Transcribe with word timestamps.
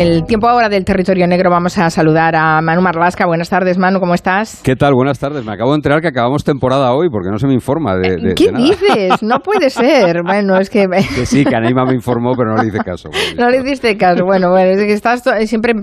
El 0.00 0.24
tiempo 0.24 0.48
ahora 0.48 0.70
del 0.70 0.82
territorio 0.86 1.26
negro 1.26 1.50
vamos 1.50 1.76
a 1.76 1.90
saludar 1.90 2.34
a 2.34 2.62
Manu 2.62 2.80
Marlasca. 2.80 3.26
Buenas 3.26 3.50
tardes, 3.50 3.76
Manu, 3.76 4.00
¿cómo 4.00 4.14
estás? 4.14 4.62
¿Qué 4.64 4.74
tal? 4.74 4.94
Buenas 4.94 5.18
tardes. 5.18 5.44
Me 5.44 5.52
acabo 5.52 5.72
de 5.72 5.76
enterar 5.76 6.00
que 6.00 6.08
acabamos 6.08 6.42
temporada 6.42 6.94
hoy 6.94 7.10
porque 7.10 7.28
no 7.30 7.36
se 7.38 7.46
me 7.46 7.52
informa 7.52 7.96
de, 7.96 8.16
de 8.16 8.34
¿Qué 8.34 8.46
de 8.46 8.52
nada. 8.52 8.64
dices? 8.64 9.22
No 9.22 9.40
puede 9.40 9.68
ser. 9.68 10.22
Bueno, 10.30 10.56
es 10.58 10.70
que... 10.70 10.86
Que 10.88 11.26
sí, 11.26 11.44
que 11.44 11.54
Anima 11.54 11.84
me 11.84 11.92
informó, 11.92 12.32
pero 12.34 12.54
no 12.54 12.62
le 12.62 12.68
hice 12.68 12.78
caso. 12.78 13.10
No 13.38 13.50
le 13.50 13.58
hiciste 13.58 13.98
caso. 13.98 14.24
Bueno, 14.24 14.48
bueno, 14.48 14.70
es 14.70 14.78
que 14.78 14.92
estás 14.94 15.22
siempre, 15.44 15.74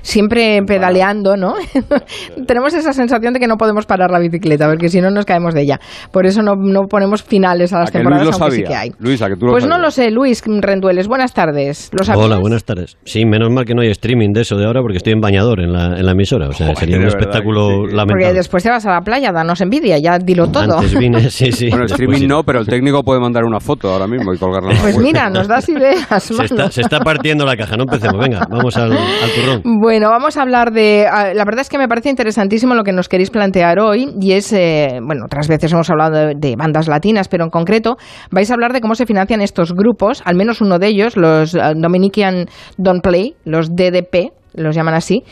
siempre 0.00 0.62
pedaleando, 0.66 1.36
¿no? 1.36 1.52
Tenemos 2.46 2.72
esa 2.72 2.94
sensación 2.94 3.34
de 3.34 3.40
que 3.40 3.46
no 3.46 3.56
podemos 3.58 3.84
parar 3.84 4.10
la 4.10 4.20
bicicleta, 4.20 4.70
porque 4.70 4.88
si 4.88 5.02
no 5.02 5.10
nos 5.10 5.26
caemos 5.26 5.52
de 5.52 5.62
ella. 5.62 5.80
Por 6.12 6.24
eso 6.24 6.40
no, 6.42 6.54
no 6.56 6.86
ponemos 6.88 7.22
finales 7.22 7.74
a 7.74 7.80
las 7.80 7.90
¿A 7.90 7.92
que 7.92 7.98
temporadas, 7.98 8.24
Luis 8.24 8.38
lo 8.38 8.42
aunque 8.42 8.56
sí 8.56 8.62
sabía? 8.62 8.68
que 8.68 8.82
hay. 8.82 8.92
Luis, 9.00 9.20
¿a 9.20 9.28
que 9.28 9.36
tú 9.36 9.44
lo 9.46 9.52
pues 9.52 9.66
no 9.66 9.76
lo 9.78 9.90
sé, 9.90 10.10
Luis 10.10 10.42
Rendueles. 10.46 11.08
Buenas 11.08 11.34
tardes. 11.34 11.90
Hola, 12.16 12.38
buenas 12.38 12.64
tardes. 12.64 12.96
Sí, 13.04 13.26
menos 13.26 13.49
mal 13.50 13.64
que 13.64 13.74
no 13.74 13.82
hay 13.82 13.88
streaming 13.88 14.32
de 14.32 14.42
eso 14.42 14.56
de 14.56 14.64
ahora 14.66 14.80
porque 14.80 14.98
estoy 14.98 15.12
en 15.12 15.20
bañador 15.20 15.60
en 15.60 15.72
la, 15.72 15.98
en 15.98 16.04
la 16.06 16.12
emisora. 16.12 16.48
O 16.48 16.52
sea, 16.52 16.66
Joder, 16.66 16.78
sería 16.78 16.96
un 16.98 17.06
espectáculo 17.06 17.68
sí. 17.68 17.76
Porque 17.80 17.94
lamentable. 17.96 18.32
después 18.34 18.62
te 18.62 18.70
vas 18.70 18.86
a 18.86 18.90
la 18.92 19.00
playa, 19.02 19.32
danos 19.32 19.60
envidia, 19.60 19.98
ya 19.98 20.18
dilo 20.18 20.48
todo. 20.50 20.78
Antes 20.78 20.98
vine, 20.98 21.20
sí, 21.30 21.52
sí. 21.52 21.68
Bueno, 21.68 21.84
el 21.84 21.88
después 21.88 22.08
streaming 22.08 22.28
no, 22.28 22.42
pero 22.44 22.60
el 22.60 22.66
técnico 22.66 23.02
puede 23.02 23.20
mandar 23.20 23.44
una 23.44 23.60
foto 23.60 23.90
ahora 23.92 24.06
mismo 24.06 24.32
y 24.34 24.38
colgarla 24.38 24.70
Pues 24.80 24.96
web. 24.96 25.04
mira, 25.04 25.30
nos 25.30 25.48
das 25.48 25.68
ideas, 25.68 26.22
Se 26.22 26.44
está, 26.44 26.70
se 26.70 26.80
está 26.82 27.00
partiendo 27.00 27.44
la 27.44 27.56
caja, 27.56 27.76
no 27.76 27.84
empecemos. 27.84 28.18
Venga, 28.20 28.46
vamos 28.50 28.76
al, 28.76 28.92
al 28.92 29.30
turrón. 29.34 29.62
Bueno, 29.80 30.10
vamos 30.10 30.36
a 30.36 30.42
hablar 30.42 30.72
de... 30.72 31.06
ah, 31.10 31.32
La 31.34 31.44
verdad 31.44 31.60
es 31.62 31.68
que 31.68 31.78
me 31.78 31.88
parece 31.88 32.10
interesantísimo 32.10 32.74
lo 32.74 32.84
que 32.84 32.92
nos 32.92 33.08
queréis 33.08 33.30
plantear 33.30 33.78
hoy 33.80 34.08
y 34.20 34.32
es, 34.32 34.52
eh, 34.52 34.98
bueno, 35.04 35.24
otras 35.26 35.48
veces 35.48 35.72
hemos 35.72 35.88
hablado 35.90 36.16
de, 36.28 36.34
de 36.36 36.56
bandas 36.56 36.88
latinas, 36.88 37.28
pero 37.28 37.44
en 37.44 37.50
concreto 37.50 37.96
vais 38.30 38.50
a 38.50 38.54
hablar 38.54 38.72
de 38.72 38.80
cómo 38.80 38.94
se 38.94 39.06
financian 39.06 39.40
estos 39.40 39.72
grupos, 39.72 40.22
al 40.24 40.36
menos 40.36 40.60
uno 40.60 40.78
de 40.78 40.88
ellos, 40.88 41.16
los 41.16 41.54
ah, 41.54 41.72
Dominican 41.74 42.46
Don't 42.76 43.02
Play, 43.02 43.34
los 43.44 43.76
DDP, 43.76 44.32
los 44.54 44.74
llaman 44.74 44.94
así, 44.94 45.22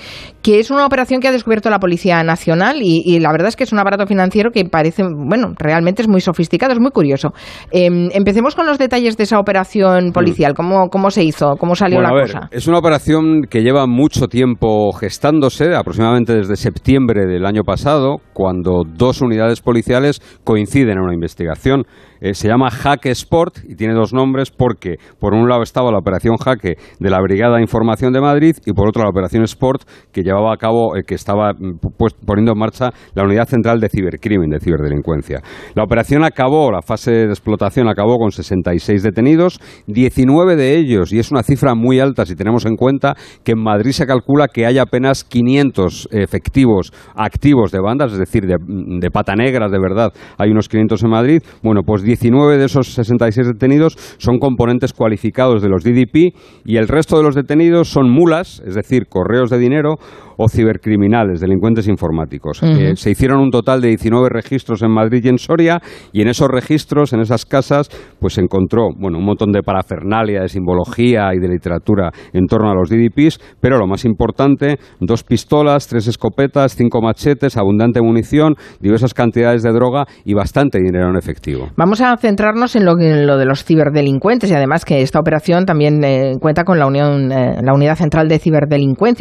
que 0.43 0.61
es 0.61 0.71
una 0.71 0.87
operación 0.87 1.21
que 1.21 1.29
ha 1.29 1.33
descubierto 1.33 1.71
la 1.71 1.79
Policía 1.79 2.23
Nacional 2.23 2.79
y, 2.83 3.03
y 3.05 3.19
la 3.21 3.31
verdad 3.33 3.49
es 3.49 3.57
que 3.57 3.65
es 3.65 3.73
un 3.73 3.79
aparato 3.79 4.07
financiero 4.07 4.51
que 4.51 4.65
parece, 4.65 5.03
bueno, 5.03 5.55
realmente 5.59 6.03
es 6.03 6.09
muy 6.09 6.21
sofisticado, 6.21 6.73
es 6.73 6.81
muy 6.81 6.91
curioso. 6.91 7.31
Em, 7.71 8.09
empecemos 8.13 8.55
con 8.55 8.67
los 8.67 8.79
detalles 8.79 9.17
de 9.17 9.25
esa 9.25 9.39
operación 9.39 10.13
policial, 10.13 10.55
cómo, 10.55 10.89
cómo 10.89 11.11
se 11.11 11.25
hizo, 11.25 11.57
cómo 11.59 11.75
salió 11.75 11.99
Bueno, 11.99 12.15
la 12.15 12.15
a 12.15 12.23
ver, 12.25 12.33
cosa. 12.33 12.49
es 12.51 12.67
una 12.67 12.79
operación 12.79 13.43
que 13.49 13.63
lleva 13.63 13.87
mucho 13.87 14.27
tiempo 14.27 14.93
gestándose, 14.93 15.75
aproximadamente 15.75 16.35
desde 16.35 16.57
septiembre 16.57 17.27
del 17.27 17.47
año 17.47 17.63
pasado, 17.65 18.17
cuando 18.33 18.83
dos 18.87 19.21
unidades 19.21 19.61
policiales 19.61 20.21
coinciden 20.45 20.99
en 20.99 21.01
una 21.01 21.15
investigación. 21.15 21.85
Eh, 22.21 22.35
se 22.35 22.49
llama 22.49 22.71
Jaque 22.71 23.11
Sport 23.11 23.59
y 23.69 23.77
tiene 23.77 23.95
dos 23.95 24.13
nombres 24.13 24.51
porque 24.51 24.97
por 25.21 25.35
un 25.35 25.49
lado 25.49 25.63
estaba 25.63 25.93
la 25.93 25.99
operación 25.99 26.37
Jaque 26.37 26.75
de 26.99 27.11
la 27.11 27.21
Brigada 27.21 27.57
de 27.57 27.63
Información 27.63 28.13
de 28.13 28.21
Madrid 28.21 28.57
y 28.67 28.73
por 28.73 28.89
otro 28.89 29.03
la 29.09 29.11
operación 29.11 29.43
Sport 29.45 29.83
que 30.13 30.23
llevaba 30.23 30.53
a 30.53 30.57
cabo, 30.57 30.97
eh, 30.97 31.03
que 31.07 31.15
estaba 31.15 31.53
mm, 31.53 31.79
pues, 31.97 32.15
poniendo 32.15 32.53
en 32.53 32.59
marcha 32.59 32.91
la 33.15 33.25
Unidad 33.25 33.49
Central 33.49 33.81
de 33.81 33.89
Cibercrimen, 33.89 34.51
de 34.51 34.61
Ciberdelincuencia. 34.61 35.43
La 35.75 35.85
operación 35.85 36.25
acabó, 36.25 36.71
la 36.71 36.83
fase 36.83 37.11
de 37.11 37.25
explotación 37.27 37.89
acabó 37.89 38.19
con 38.19 38.31
66 38.31 39.03
detenidos, 39.03 39.61
19 39.87 40.57
de 40.57 40.77
ellos, 40.77 41.13
y 41.13 41.19
es 41.19 41.31
una 41.31 41.43
cifra 41.43 41.75
muy 41.75 42.01
alta 42.01 42.27
si 42.27 42.35
tenemos 42.35 42.67
en 42.67 42.77
cuenta 42.77 43.17
que 43.45 43.53
en 43.53 43.63
Madrid 43.63 43.93
se 43.93 44.07
calcula 44.07 44.49
que 44.49 44.67
hay 44.67 44.79
apenas 44.79 45.25
500 45.25 46.09
efectivos 46.13 46.93
activos 47.15 47.73
de 47.73 47.81
bandas, 47.81 48.13
es 48.13 48.19
decir, 48.19 48.47
de, 48.47 48.57
de 48.59 49.11
pata 49.11 49.35
negras 49.35 49.71
de 49.71 49.79
verdad, 49.79 50.13
hay 50.37 50.51
unos 50.51 50.69
500 50.69 51.03
en 51.03 51.11
Madrid. 51.11 51.43
Bueno, 51.63 51.83
pues 51.83 52.03
19 52.03 52.59
de 52.59 52.65
esos 52.65 52.93
66 52.95 53.47
detenidos 53.47 53.97
son 54.19 54.39
componentes 54.39 54.93
cualificados 54.93 55.63
de 55.63 55.69
los 55.69 55.83
DDP 55.83 56.35
y 56.65 56.77
el 56.77 56.89
resto 56.89 57.17
de 57.17 57.23
los 57.23 57.35
detenidos 57.35 57.89
son 57.89 58.11
mulas, 58.11 58.63
es 58.67 58.75
decir, 58.75 58.98
correos 59.07 59.51
de 59.51 59.59
dinero 59.59 59.97
o 60.39 60.49
cibercriminales, 60.49 61.41
delincuentes 61.41 61.89
informáticos. 61.89 62.63
Eh, 62.63 62.95
se 62.95 63.11
hicieron 63.11 63.41
un 63.41 63.51
total 63.51 63.81
de 63.81 63.89
19 63.89 64.29
registros 64.31 64.83
en 64.83 64.91
Madrid 64.93 65.25
y 65.25 65.29
en 65.29 65.39
Soria 65.39 65.81
y 66.13 66.23
en 66.23 66.29
esos 66.29 66.49
registros, 66.49 67.13
en 67.13 67.21
esas 67.21 67.45
casas, 67.45 67.91
pues 68.21 68.35
se 68.35 68.41
encontró 68.41 68.89
bueno, 68.97 69.19
un 69.19 69.25
montón 69.25 69.51
de 69.51 69.63
parafernalia, 69.63 70.43
de 70.43 70.49
simbología 70.49 71.35
y 71.35 71.41
de 71.41 71.49
literatura 71.49 72.13
en 72.33 72.47
torno 72.47 72.71
a 72.71 72.75
los 72.75 72.89
DDPs, 72.89 73.41
pero 73.61 73.79
lo 73.79 73.89
más 73.89 74.05
importante, 74.05 74.79
dos 75.01 75.25
pistolas, 75.25 75.89
tres 75.89 76.07
escopetas, 76.07 76.77
cinco 76.77 77.03
machetes, 77.03 77.57
abundante 77.57 78.01
munición, 78.01 78.55
diversas 78.81 79.15
cantidades 79.15 79.65
de 79.65 79.73
droga 79.73 80.07
y 80.25 80.35
bastante 80.35 80.79
dinero 80.79 81.11
en 81.11 81.17
efectivo. 81.17 81.69
Vamos 81.77 82.01
a 82.01 82.17
centrarnos 82.17 82.77
en 82.77 82.85
lo, 82.85 82.99
en 83.01 83.27
lo 83.27 83.39
de 83.39 83.45
los 83.45 83.65
ciberdelincuentes 83.65 84.51
y 84.51 84.55
además 84.55 84.85
que 84.85 85.03
esta 85.03 85.19
operación 85.19 85.67
también 85.67 86.03
eh, 86.05 86.35
cuenta 86.41 86.63
con 86.63 86.79
la, 86.79 86.87
unión, 86.87 87.33
eh, 87.33 87.61
la 87.63 87.75
Unidad 87.75 87.97
Central 87.97 88.29
de 88.29 88.39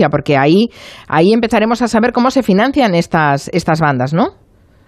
Porque 0.09 0.37
ahí, 0.37 0.67
ahí 1.07 1.33
empezaremos 1.33 1.81
a 1.81 1.87
saber 1.87 2.11
cómo 2.11 2.31
se 2.31 2.43
financian 2.43 2.95
estas, 2.95 3.49
estas 3.53 3.79
bandas, 3.79 4.13
¿no? 4.13 4.29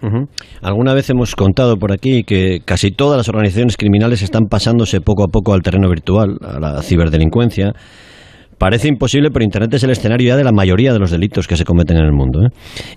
Ujú. 0.02 0.28
Alguna 0.62 0.94
vez 0.94 1.10
hemos 1.10 1.36
contado 1.36 1.76
por 1.76 1.92
aquí 1.92 2.22
que 2.24 2.60
casi 2.64 2.90
todas 2.90 3.18
las 3.18 3.28
organizaciones 3.28 3.76
criminales 3.76 4.22
están 4.22 4.46
pasándose 4.46 5.00
poco 5.00 5.24
a 5.24 5.28
poco 5.28 5.52
al 5.52 5.60
terreno 5.60 5.88
virtual, 5.88 6.38
a 6.40 6.58
la 6.58 6.82
ciberdelincuencia. 6.82 7.72
Parece 8.60 8.88
imposible, 8.88 9.30
pero 9.30 9.42
Internet 9.42 9.72
es 9.72 9.82
el 9.84 9.90
escenario 9.90 10.28
ya 10.28 10.36
de 10.36 10.44
la 10.44 10.52
mayoría 10.52 10.92
de 10.92 10.98
los 10.98 11.10
delitos 11.10 11.48
que 11.48 11.56
se 11.56 11.64
cometen 11.64 11.96
en 11.96 12.04
el 12.04 12.12
mundo. 12.12 12.40
¿eh? 12.44 12.50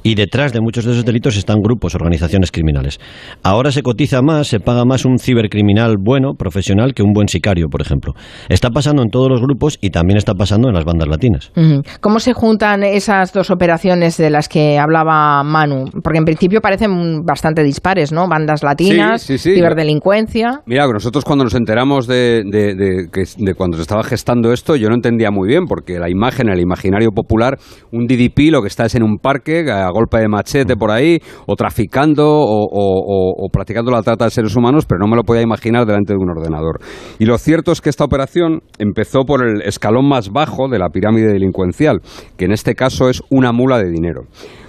Y 0.04 0.16
detrás 0.16 0.52
de 0.52 0.60
muchos 0.60 0.84
de 0.84 0.92
esos 0.92 1.06
delitos 1.06 1.38
están 1.38 1.60
grupos, 1.64 1.96
organizaciones 1.96 2.52
criminales. 2.52 3.00
Ahora 3.44 3.72
se 3.72 3.82
cotiza 3.82 4.22
más, 4.22 4.48
se 4.48 4.60
paga 4.60 4.84
más 4.84 5.06
un 5.06 5.18
cibercriminal 5.20 5.96
bueno, 5.98 6.34
profesional, 6.38 6.94
que 6.94 7.02
un 7.02 7.14
buen 7.14 7.30
sicario, 7.30 7.68
por 7.70 7.82
ejemplo. 7.82 8.12
Está 8.50 8.72
pasando 8.72 9.04
en 9.04 9.10
todos 9.10 9.30
los 9.30 9.40
grupos 9.40 9.78
y 9.80 9.92
también 9.92 10.18
está 10.18 10.34
pasando 10.34 10.68
en 10.68 10.74
las 10.76 10.84
bandas 10.84 11.08
latinas. 11.08 11.54
¿Cómo 12.02 12.20
se 12.20 12.34
juntan 12.34 12.84
esas 12.84 13.32
dos 13.32 13.50
operaciones 13.50 14.18
de 14.18 14.30
las 14.32 14.50
que 14.50 14.78
hablaba 14.78 15.42
Manu? 15.44 15.86
Porque 16.04 16.20
en 16.20 16.26
principio 16.26 16.60
parecen 16.60 17.22
bastante 17.24 17.64
dispares, 17.64 18.12
¿no? 18.12 18.28
Bandas 18.28 18.64
latinas, 18.64 19.22
Sí, 19.22 19.38
sí, 19.38 19.52
sí. 19.52 19.56
ciberdelincuencia. 19.56 20.62
Mira, 20.66 20.88
nosotros 20.92 21.24
cuando 21.24 21.46
nos 21.46 21.54
enteramos 21.56 22.06
de, 22.06 22.44
de- 22.44 22.76
de 22.76 23.54
cuando 23.54 23.78
se 23.78 23.84
estaba 23.84 24.04
gestando 24.04 24.52
esto, 24.52 24.76
yo 24.76 24.90
no 24.90 24.96
entendía 24.96 25.32
muy 25.32 25.48
bien, 25.48 25.53
porque 25.68 26.00
la 26.00 26.10
imagen, 26.10 26.50
el 26.50 26.60
imaginario 26.60 27.12
popular, 27.12 27.58
un 27.92 28.06
DDP 28.08 28.52
lo 28.52 28.62
que 28.62 28.68
está 28.68 28.86
es 28.86 28.96
en 28.96 29.04
un 29.04 29.18
parque, 29.18 29.66
a 29.72 29.90
golpe 29.90 30.18
de 30.20 30.28
machete 30.28 30.76
por 30.76 30.92
ahí, 30.92 31.20
o 31.48 31.56
traficando, 31.56 32.26
o- 32.28 33.34
o 33.36 33.50
practicando 33.52 33.92
la 33.92 34.02
trata 34.02 34.26
de 34.26 34.32
seres 34.32 34.56
humanos, 34.56 34.86
pero 34.88 35.00
no 35.00 35.08
me 35.08 35.16
lo 35.16 35.24
podía 35.24 35.42
imaginar 35.42 35.86
delante 35.86 36.14
de 36.14 36.20
un 36.20 36.30
ordenador. 36.30 36.80
Y 37.20 37.26
lo 37.26 37.38
cierto 37.38 37.72
es 37.72 37.82
que 37.82 37.90
esta 37.90 38.04
operación 38.04 38.62
empezó 38.80 39.22
por 39.26 39.46
el 39.46 39.62
escalón 39.62 40.08
más 40.08 40.30
bajo 40.30 40.68
de 40.68 40.80
la 40.80 40.90
pirámide 40.90 41.28
delincuencial, 41.32 42.02
que 42.38 42.46
en 42.46 42.52
este 42.52 42.76
caso 42.76 43.10
es 43.10 43.22
una 43.30 43.52
mula 43.52 43.78
de 43.78 43.90
dinero. 43.90 44.24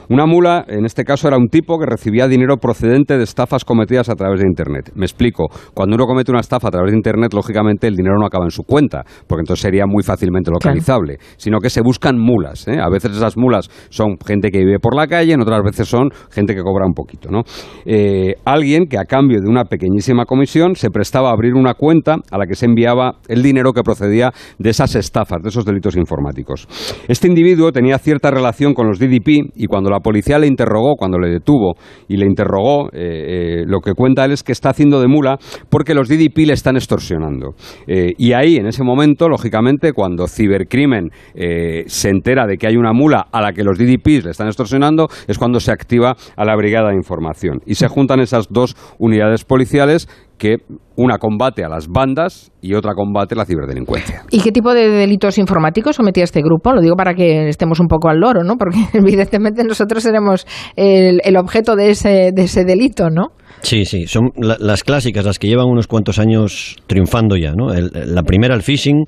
Una 0.09 0.27
mula, 0.27 0.65
en 0.69 0.85
este 0.85 1.05
caso, 1.05 1.29
era 1.29 1.39
un 1.39 1.49
tipo 1.49 1.79
que 1.79 1.87
recibía 1.87 2.29
dinero 2.29 2.59
procedente 2.59 3.17
de 3.17 3.25
estafas 3.25 3.65
cometidas 3.65 4.09
a 4.11 4.15
través 4.15 4.41
de 4.41 4.47
Internet. 4.47 4.93
Me 4.95 5.07
explico. 5.07 5.49
Cuando 5.73 5.97
uno 5.97 6.07
comete 6.07 6.31
una 6.31 6.41
estafa 6.41 6.69
a 6.69 6.71
través 6.71 6.91
de 6.91 6.97
Internet, 6.97 7.33
lógicamente 7.33 7.87
el 7.87 7.95
dinero 7.95 8.17
no 8.19 8.27
acaba 8.27 8.45
en 8.45 8.51
su 8.51 8.65
cuenta, 8.65 9.03
porque 9.27 9.41
entonces 9.41 9.63
sería 9.63 9.87
muy 9.87 10.03
fácilmente 10.03 10.51
localizable, 10.51 11.17
sino 11.37 11.59
que 11.59 11.71
se 11.71 11.81
buscan 11.81 12.19
mulas. 12.19 12.69
¿eh? 12.69 12.79
A 12.81 12.91
veces 12.91 13.17
esas 13.17 13.37
mulas 13.37 13.71
son 13.89 14.17
gente 14.27 14.51
que 14.51 14.59
vive 14.59 14.79
por 14.79 14.95
la 14.95 15.07
calle, 15.07 15.33
en 15.33 15.41
otras 15.41 15.63
veces 15.63 15.89
son 15.89 16.11
gente 16.31 16.55
que 16.55 16.61
cobra 16.61 16.87
un 16.87 16.93
poquito. 16.93 17.31
¿no? 17.31 17.43
Eh, 17.87 18.35
alguien 18.45 18.87
que 18.87 18.99
a 18.99 19.05
cambio 19.05 19.41
de 19.41 19.49
una 19.49 19.65
pequeñísima 19.65 20.27
comisión 20.27 20.77
se 20.77 20.91
prestaba 20.91 21.31
a 21.31 21.33
abrir 21.33 21.55
una 21.55 21.75
cuenta 21.75 22.17
a 22.31 22.39
la 22.39 22.47
que 22.47 22.55
se 22.55 22.67
enviaba 22.67 23.17
el 23.29 23.43
dinero 23.43 23.73
que 23.73 23.83
procedía 23.83 24.33
de 24.59 24.71
esas 24.71 24.95
estafas, 24.97 25.43
de 25.43 25.49
esos 25.49 25.65
delitos 25.65 25.97
informáticos. 25.97 26.69
Este 27.09 27.27
individuo 27.27 27.73
tenía 27.73 27.99
cierta 27.99 28.31
relación 28.31 28.75
con 28.75 28.87
los 28.87 28.99
DDP 28.99 29.53
y 29.55 29.67
cuando 29.67 29.94
la 29.95 30.01
policía 30.01 30.39
le 30.39 30.47
interrogó, 30.47 30.97
cuando 30.97 31.19
le 31.19 31.31
detuvo 31.31 31.75
y 32.09 32.17
le 32.17 32.27
interrogó, 32.27 32.89
eh, 32.93 33.61
eh, 33.63 33.65
lo 33.67 33.81
que 33.81 33.93
cuenta 33.93 34.25
él 34.25 34.33
es 34.33 34.43
que 34.43 34.53
está 34.53 34.71
haciendo 34.71 35.01
de 35.01 35.09
mula 35.09 35.39
porque 35.71 35.95
los 35.95 36.09
DDP 36.09 36.47
le 36.47 36.53
están 36.53 36.77
extorsionando. 36.77 37.55
Eh, 37.87 38.13
y 38.19 38.33
ahí, 38.33 38.57
en 38.57 38.67
ese 38.67 38.83
momento, 38.83 39.29
lógicamente, 39.29 39.93
cuando 39.93 40.27
cibercrimen 40.27 41.11
se 41.87 42.09
entera 42.09 42.47
de 42.47 42.57
que 42.57 42.67
hay 42.67 42.77
una 42.77 42.93
mula 42.93 43.27
a 43.33 43.41
la 43.41 43.53
que 43.53 43.63
los 43.63 43.79
DDPs 43.79 44.25
le 44.25 44.31
están 44.31 44.49
extorsionando, 44.49 45.09
es 45.29 45.39
cuando 45.39 45.61
se 45.61 45.73
activa 45.73 46.17
a 46.37 46.45
la 46.45 46.57
brigada 46.57 46.91
de 46.91 46.97
información. 46.97 47.61
Y 47.67 47.75
se 47.77 47.89
juntan 47.89 48.21
esas 48.21 48.49
dos 48.51 48.77
unidades 48.99 49.45
policiales 49.45 50.09
que 50.39 50.57
una 50.97 51.19
combate 51.19 51.65
a 51.65 51.69
las 51.69 51.89
bandas 51.89 52.51
y 52.61 52.75
otra 52.75 52.93
combate 52.95 53.35
la 53.35 53.45
ciberdelincuencia. 53.45 54.23
¿Y 54.31 54.41
qué 54.41 54.53
tipo 54.53 54.73
de 54.75 54.89
delitos 54.89 55.39
informáticos 55.39 55.97
sometía 55.97 56.25
este 56.25 56.41
grupo? 56.43 56.73
Lo 56.73 56.81
digo 56.81 56.97
para 56.97 57.15
que 57.15 57.49
estemos 57.49 57.81
un 57.81 57.87
poco 57.89 58.09
al 58.09 58.19
loro, 58.19 58.43
¿no? 58.45 58.57
Porque 58.57 58.79
evidentemente 58.95 59.65
nosotros 59.65 60.03
seremos 60.03 60.47
el, 60.77 61.21
el 61.25 61.37
objeto 61.37 61.77
de 61.77 61.91
ese, 61.91 62.31
de 62.35 62.43
ese 62.43 62.65
delito, 62.65 63.11
¿no? 63.11 63.29
Sí, 63.63 63.85
sí, 63.85 64.07
son 64.07 64.31
la- 64.37 64.57
las 64.61 64.85
clásicas, 64.85 65.25
las 65.25 65.39
que 65.39 65.49
llevan 65.49 65.67
unos 65.67 65.87
cuantos 65.87 66.19
años 66.19 66.77
triunfando 66.87 67.37
ya, 67.37 67.53
¿no? 67.53 67.73
El- 67.73 67.91
la 68.15 68.23
primera, 68.23 68.55
el 68.55 68.63
phishing, 68.63 69.05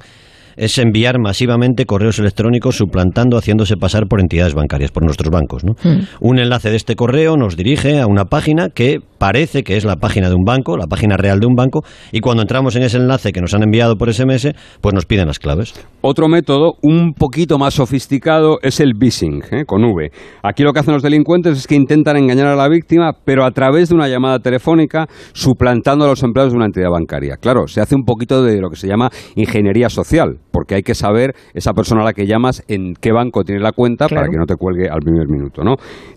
es 0.57 0.79
enviar 0.79 1.19
masivamente 1.19 1.85
correos 1.85 2.19
electrónicos 2.19 2.77
suplantando, 2.77 3.37
haciéndose 3.37 3.77
pasar 3.77 4.05
por 4.09 4.21
entidades 4.21 4.55
bancarias, 4.55 4.91
por 4.91 5.05
nuestros 5.05 5.31
bancos, 5.31 5.65
¿no? 5.65 5.75
Un 6.19 6.39
enlace 6.39 6.71
de 6.71 6.77
este 6.77 6.97
correo 6.97 7.37
nos 7.37 7.59
dirige 7.59 8.01
a 8.01 8.07
una 8.07 8.25
página 8.25 8.71
que 8.71 9.01
parece 9.19 9.63
que 9.63 9.77
es 9.77 9.85
la 9.85 9.97
página 9.97 10.29
de 10.29 10.35
un 10.35 10.45
banco, 10.45 10.77
la 10.77 10.87
página 10.87 11.17
real 11.17 11.41
de 11.41 11.47
un 11.47 11.55
banco, 11.55 11.83
y 12.13 12.21
cuando 12.21 12.43
entramos 12.43 12.77
en 12.77 12.83
ese 12.83 12.99
enlace 12.99 13.33
que 13.33 13.41
nos 13.41 13.55
han 13.55 13.63
enviado 13.63 13.97
por 13.97 14.13
SMS, 14.13 14.53
pues 14.81 14.95
nos 14.95 15.07
piden 15.07 15.27
las 15.27 15.39
claves. 15.39 15.75
Otro 16.01 16.29
método, 16.29 16.75
un 16.83 17.15
poquito 17.15 17.59
más 17.59 17.75
sofisticado, 17.75 18.59
es 18.63 18.81
el 18.81 18.93
phishing, 18.99 19.43
¿eh? 19.51 19.65
con 19.67 19.85
V. 19.85 20.11
Aquí 20.43 20.63
lo 20.63 20.73
que 20.73 20.81
hacen 20.81 20.95
los 20.95 21.03
delincuentes 21.03 21.59
es 21.59 21.67
que 21.67 21.75
intentan 21.75 22.17
engañar 22.17 22.49
a 22.49 22.57
la 22.57 22.69
víctima, 22.69 23.13
pero 23.25 23.45
a 23.45 23.51
través 23.51 23.89
de 23.89 23.95
una 23.95 24.09
llamada 24.09 24.39
telefónica, 24.39 25.07
suplantando 25.33 26.05
a 26.05 26.09
los 26.09 26.23
empleados 26.23 26.53
de 26.53 26.57
una 26.57 26.67
entidad 26.67 26.91
bancaria. 26.91 27.37
Claro, 27.37 27.67
se 27.67 27.81
hace 27.81 27.95
un 27.95 28.05
poquito 28.05 28.43
de 28.43 28.61
lo 28.61 28.71
que 28.71 28.77
se 28.77 28.89
llama 28.89 29.11
ingeniería 29.35 29.89
social, 29.89 30.39
porque 30.57 30.75
hay 30.75 30.83
que 30.83 30.95
saber 30.95 31.35
esa 31.53 31.75
persona 31.75 32.01
a 32.01 32.05
la 32.07 32.13
que 32.15 32.27
llamas 32.27 32.65
en 32.67 32.95
qué 32.95 33.13
banco 33.13 33.45
tiene 33.45 33.61
la 33.61 33.73
cuenta 33.73 34.09
para 34.09 34.29
que 34.31 34.39
no 34.39 34.47
te 34.47 34.55
cuelgue 34.57 34.89
al 34.89 35.01
primer 35.01 35.29
minuto, 35.29 35.63
¿no? 35.63 35.75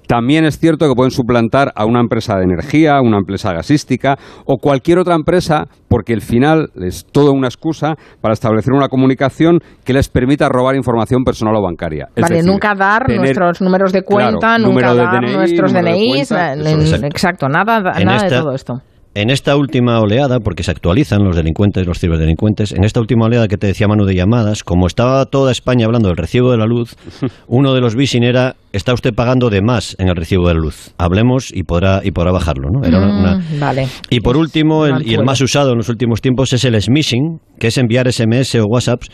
También 0.08 0.46
es 0.46 0.58
cierto 0.58 0.88
que 0.88 0.96
pueden 0.96 1.12
suplantar 1.12 1.74
a 1.76 1.86
una 1.86 2.00
empresa 2.00 2.38
de 2.38 2.46
energía, 2.46 3.02
una 3.02 3.18
empresa 3.18 3.52
gasística 3.52 4.18
o 4.46 4.56
cualquier 4.56 4.98
otra 4.98 5.16
empresa 5.16 5.66
porque 5.90 6.14
el 6.14 6.22
final 6.22 6.70
es 6.82 7.06
toda 7.12 7.32
una 7.32 7.50
excusa 7.50 7.96
para 8.22 8.32
establecer 8.32 8.72
una 8.72 8.88
comunicación 8.88 9.60
que 9.84 9.92
les 9.92 10.08
permita 10.08 10.48
robar 10.48 10.78
información 10.78 11.26
personal 11.26 11.54
o 11.58 11.62
bancaria. 11.62 12.08
vale, 12.16 12.42
nunca 12.42 12.76
dar 12.76 13.10
nuestros 13.10 13.60
números 13.60 13.92
de 13.92 14.04
cuenta, 14.04 14.58
nunca 14.58 14.96
dar 14.96 15.22
nuestros 15.22 15.74
DNIs, 15.74 16.32
exacto, 16.32 17.50
nada, 17.50 17.82
nada 17.82 18.24
de 18.24 18.30
todo 18.30 18.54
esto. 18.54 18.82
En 19.16 19.32
esta 19.32 19.58
última 19.58 20.00
oleada, 20.00 20.40
porque 20.40 20.62
se 20.62 20.70
actualizan 20.70 21.24
los 21.24 21.36
delincuentes, 21.36 21.88
los 21.88 22.00
ciberdelincuentes, 22.00 22.72
en 22.72 22.84
esta 22.84 23.00
última 23.00 23.26
oleada 23.26 23.48
que 23.48 23.58
te 23.58 23.66
decía 23.66 23.88
Manu 23.88 24.06
de 24.06 24.14
llamadas, 24.14 24.64
como 24.64 24.86
estaba 24.86 25.26
toda 25.26 25.52
España 25.52 25.88
hablando 25.88 26.10
del 26.10 26.18
recibo 26.18 26.52
de 26.52 26.58
la 26.58 26.68
luz, 26.68 26.96
uno 27.48 27.74
de 27.74 27.82
los 27.82 27.96
vising 27.96 28.24
era, 28.24 28.56
está 28.72 28.94
usted 28.94 29.12
pagando 29.16 29.50
de 29.50 29.64
más 29.64 29.96
en 29.98 30.10
el 30.10 30.16
recibo 30.16 30.48
de 30.48 30.54
la 30.54 30.60
luz. 30.60 30.94
Hablemos 31.00 31.52
y 31.52 31.64
podrá, 31.64 32.02
y 32.04 32.12
podrá 32.12 32.32
bajarlo. 32.32 32.70
¿no? 32.70 32.82
Mm, 32.82 33.60
vale. 33.60 33.88
Y 34.12 34.20
por 34.20 34.38
último, 34.38 34.86
y 34.88 35.16
el 35.16 35.24
más 35.24 35.42
usado 35.42 35.72
en 35.72 35.78
los 35.78 35.90
últimos 35.90 36.22
tiempos, 36.22 36.54
es 36.54 36.64
el 36.64 36.80
smishing, 36.80 37.40
que 37.58 37.68
es 37.68 37.78
enviar 37.80 38.12
SMS 38.12 38.56
o 38.56 38.66
WhatsApps 38.66 39.08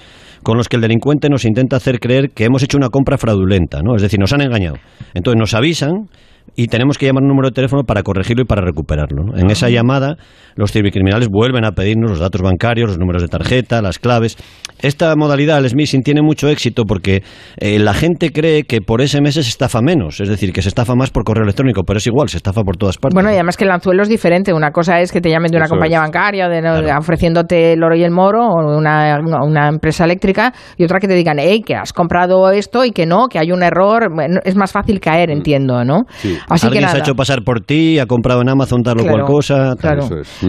con 0.43 0.57
los 0.57 0.67
que 0.67 0.75
el 0.75 0.81
delincuente 0.81 1.29
nos 1.29 1.45
intenta 1.45 1.77
hacer 1.77 1.99
creer 1.99 2.31
que 2.31 2.43
hemos 2.43 2.61
hecho 2.61 2.77
una 2.77 2.89
compra 2.89 3.17
fraudulenta, 3.17 3.81
¿no? 3.81 3.95
Es 3.95 4.01
decir, 4.01 4.19
nos 4.19 4.33
han 4.33 4.41
engañado. 4.41 4.75
Entonces 5.13 5.39
nos 5.39 5.53
avisan 5.53 6.09
y 6.55 6.67
tenemos 6.67 6.97
que 6.97 7.05
llamar 7.05 7.23
un 7.23 7.29
número 7.29 7.49
de 7.49 7.53
teléfono 7.53 7.83
para 7.83 8.01
corregirlo 8.03 8.43
y 8.43 8.45
para 8.45 8.61
recuperarlo. 8.61 9.37
En 9.37 9.49
esa 9.49 9.69
llamada, 9.69 10.15
los 10.55 10.71
cibercriminales 10.71 11.27
vuelven 11.29 11.65
a 11.65 11.71
pedirnos 11.71 12.11
los 12.11 12.19
datos 12.19 12.41
bancarios, 12.41 12.89
los 12.89 12.97
números 12.97 13.21
de 13.21 13.27
tarjeta, 13.27 13.81
las 13.81 13.99
claves. 13.99 14.37
Esta 14.79 15.15
modalidad, 15.15 15.59
el 15.59 15.69
smishing, 15.69 16.01
tiene 16.01 16.21
mucho 16.21 16.47
éxito 16.47 16.83
porque 16.85 17.23
eh, 17.57 17.79
la 17.79 17.93
gente 17.93 18.31
cree 18.31 18.63
que 18.63 18.81
por 18.81 19.05
SMS 19.05 19.33
se 19.33 19.41
estafa 19.41 19.81
menos, 19.81 20.19
es 20.21 20.29
decir, 20.29 20.53
que 20.53 20.61
se 20.61 20.69
estafa 20.69 20.95
más 20.95 21.11
por 21.11 21.23
correo 21.23 21.43
electrónico, 21.43 21.83
pero 21.83 21.97
es 21.97 22.07
igual, 22.07 22.29
se 22.29 22.37
estafa 22.37 22.61
por 22.63 22.77
todas 22.77 22.97
partes. 22.97 23.13
Bueno, 23.13 23.31
y 23.31 23.33
además 23.33 23.57
que 23.57 23.65
el 23.65 23.71
anzuelo 23.71 24.03
es 24.03 24.09
diferente. 24.09 24.53
Una 24.53 24.71
cosa 24.71 24.99
es 25.01 25.11
que 25.11 25.21
te 25.21 25.29
llamen 25.29 25.51
de 25.51 25.57
una 25.57 25.67
compañía 25.67 25.99
bancaria, 25.99 26.47
de, 26.47 26.93
ofreciéndote 26.97 27.73
el 27.73 27.83
oro 27.83 27.95
y 27.95 28.03
el 28.03 28.11
moro, 28.11 28.47
o 28.47 28.77
una, 28.77 29.19
una, 29.43 29.67
empresa 29.67 30.05
eléctrica, 30.05 30.53
y 30.77 30.85
otra 30.85 30.99
que 30.99 31.07
te 31.07 31.15
digan, 31.15 31.37
hey, 31.39 31.61
que 31.65 31.75
has 31.75 31.91
comprado 31.91 32.49
esto 32.51 32.85
y 32.85 32.91
que 32.91 33.05
no, 33.05 33.27
que 33.27 33.39
hay 33.39 33.51
un 33.51 33.63
error. 33.63 34.09
es 34.43 34.55
más 34.55 34.71
fácil 34.71 34.99
caer, 34.99 35.29
mm. 35.29 35.33
entiendo, 35.33 35.83
¿no? 35.83 36.05
Así 36.49 36.67
Alguien 36.67 36.87
se 36.89 36.97
ha 36.97 36.99
hecho 36.99 37.15
pasar 37.15 37.43
por 37.43 37.61
ti, 37.61 37.99
ha 37.99 38.05
comprado 38.05 38.41
en 38.41 38.49
Amazon 38.49 38.83
tal 38.83 38.99
o 38.99 39.03
cual 39.03 39.23
cosa. 39.23 39.75
Claro. 39.79 40.07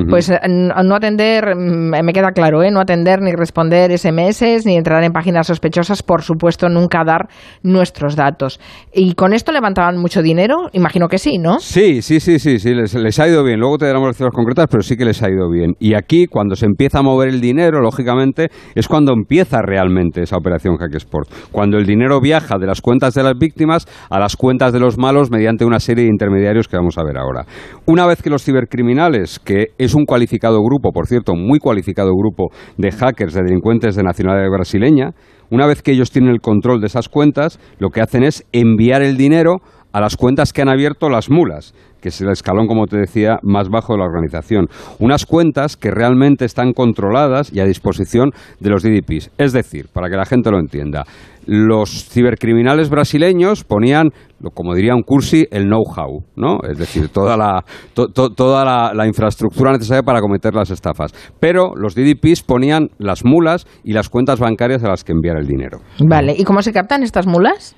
Pues 0.08 0.30
eh, 0.30 0.38
no 0.48 0.94
atender, 0.94 1.54
mm, 1.56 2.04
me 2.04 2.12
queda 2.12 2.32
claro, 2.32 2.62
¿eh? 2.62 2.70
no 2.70 2.80
atender 2.80 3.20
ni 3.20 3.32
responder 3.32 3.96
SMS 3.96 4.64
ni 4.64 4.76
entrar 4.76 5.02
en 5.04 5.12
páginas 5.12 5.46
sospechosas, 5.46 6.02
por 6.02 6.22
supuesto, 6.22 6.68
nunca 6.68 7.04
dar 7.04 7.28
nuestros 7.62 8.16
datos. 8.16 8.60
¿Y 8.92 9.14
con 9.14 9.32
esto 9.32 9.52
levantaban 9.52 9.96
mucho 9.98 10.22
dinero? 10.22 10.68
Imagino 10.72 11.08
que 11.08 11.18
sí, 11.18 11.38
¿no? 11.38 11.58
Sí, 11.60 12.02
sí, 12.02 12.20
sí, 12.20 12.38
sí, 12.38 12.58
sí 12.58 12.74
les, 12.74 13.18
ha 13.18 13.28
ido 13.28 13.44
bien. 13.44 13.60
Luego 13.60 13.78
te 13.78 13.86
daremos 13.86 14.08
las 14.08 14.16
cifras 14.16 14.34
concretas, 14.34 14.66
pero 14.70 14.82
sí 14.82 14.96
que 14.96 15.04
les 15.04 15.22
ha 15.22 15.30
ido 15.30 15.50
bien. 15.50 15.74
Y 15.78 15.94
aquí, 15.94 16.26
cuando 16.26 16.56
se 16.56 16.66
empieza 16.66 16.98
a 16.98 17.02
mover 17.02 17.28
el 17.28 17.40
dinero, 17.40 17.80
lógicamente, 17.80 18.48
es 18.74 18.88
cuando 18.88 19.12
empieza 19.12 19.62
realmente 19.62 20.22
esa 20.22 20.36
operación 20.36 20.76
Hacksport. 20.76 21.28
Cuando 21.50 21.78
el 21.78 21.86
dinero 21.86 22.20
viaja 22.20 22.58
de 22.58 22.66
las 22.66 22.80
cuentas 22.80 23.14
de 23.14 23.22
las 23.22 23.38
víctimas 23.38 23.86
a 24.10 24.18
las 24.18 24.36
cuentas 24.36 24.72
de 24.72 24.80
los 24.80 24.98
malos 24.98 25.30
mediante 25.30 25.64
una 25.64 25.80
serie 25.86 26.04
de 26.04 26.10
intermediarios 26.10 26.68
que 26.68 26.76
vamos 26.76 26.98
a 26.98 27.04
ver 27.04 27.16
ahora. 27.16 27.46
Una 27.86 28.06
vez 28.06 28.20
que 28.22 28.30
los 28.30 28.44
cibercriminales, 28.44 29.38
que 29.38 29.68
es 29.78 29.94
un 29.94 30.04
cualificado 30.04 30.60
grupo, 30.62 30.92
por 30.92 31.06
cierto, 31.06 31.34
muy 31.34 31.58
cualificado 31.58 32.10
grupo 32.14 32.48
de 32.76 32.90
hackers, 32.90 33.34
de 33.34 33.42
delincuentes 33.42 33.96
de 33.96 34.02
nacionalidad 34.02 34.50
brasileña, 34.50 35.12
una 35.50 35.66
vez 35.66 35.82
que 35.82 35.92
ellos 35.92 36.10
tienen 36.10 36.32
el 36.32 36.40
control 36.40 36.80
de 36.80 36.88
esas 36.88 37.08
cuentas, 37.08 37.60
lo 37.78 37.90
que 37.90 38.00
hacen 38.00 38.24
es 38.24 38.44
enviar 38.52 39.02
el 39.02 39.16
dinero 39.16 39.58
a 39.92 40.00
las 40.00 40.16
cuentas 40.16 40.52
que 40.52 40.60
han 40.60 40.68
abierto 40.68 41.08
las 41.08 41.30
mulas, 41.30 41.72
que 42.02 42.10
es 42.10 42.20
el 42.20 42.28
escalón, 42.28 42.66
como 42.66 42.86
te 42.86 42.98
decía, 42.98 43.38
más 43.42 43.68
bajo 43.70 43.94
de 43.94 44.00
la 44.00 44.04
organización. 44.04 44.68
Unas 44.98 45.24
cuentas 45.24 45.76
que 45.76 45.90
realmente 45.90 46.44
están 46.44 46.72
controladas 46.72 47.52
y 47.52 47.60
a 47.60 47.64
disposición 47.64 48.32
de 48.60 48.70
los 48.70 48.82
DDPs. 48.82 49.30
Es 49.38 49.52
decir, 49.52 49.86
para 49.92 50.10
que 50.10 50.16
la 50.16 50.26
gente 50.26 50.50
lo 50.50 50.58
entienda, 50.58 51.04
los 51.46 52.08
cibercriminales 52.08 52.90
brasileños 52.90 53.64
ponían, 53.64 54.10
como 54.54 54.74
diría 54.74 54.94
un 54.94 55.02
cursi, 55.02 55.46
el 55.50 55.64
know-how, 55.64 56.24
¿no? 56.36 56.58
Es 56.68 56.78
decir, 56.78 57.08
toda, 57.08 57.36
la, 57.36 57.64
toda 57.94 58.92
la, 58.92 59.06
infraestructura 59.06 59.72
necesaria 59.72 60.02
para 60.02 60.20
cometer 60.20 60.54
las 60.54 60.70
estafas. 60.70 61.12
Pero 61.40 61.72
los 61.76 61.94
DDPs 61.94 62.42
ponían 62.42 62.90
las 62.98 63.24
mulas 63.24 63.66
y 63.84 63.92
las 63.92 64.08
cuentas 64.08 64.40
bancarias 64.40 64.82
a 64.84 64.88
las 64.88 65.04
que 65.04 65.12
enviar 65.12 65.38
el 65.38 65.46
dinero. 65.46 65.78
Vale, 66.00 66.34
¿y 66.36 66.44
cómo 66.44 66.62
se 66.62 66.72
captan 66.72 67.02
estas 67.02 67.26
mulas? 67.26 67.76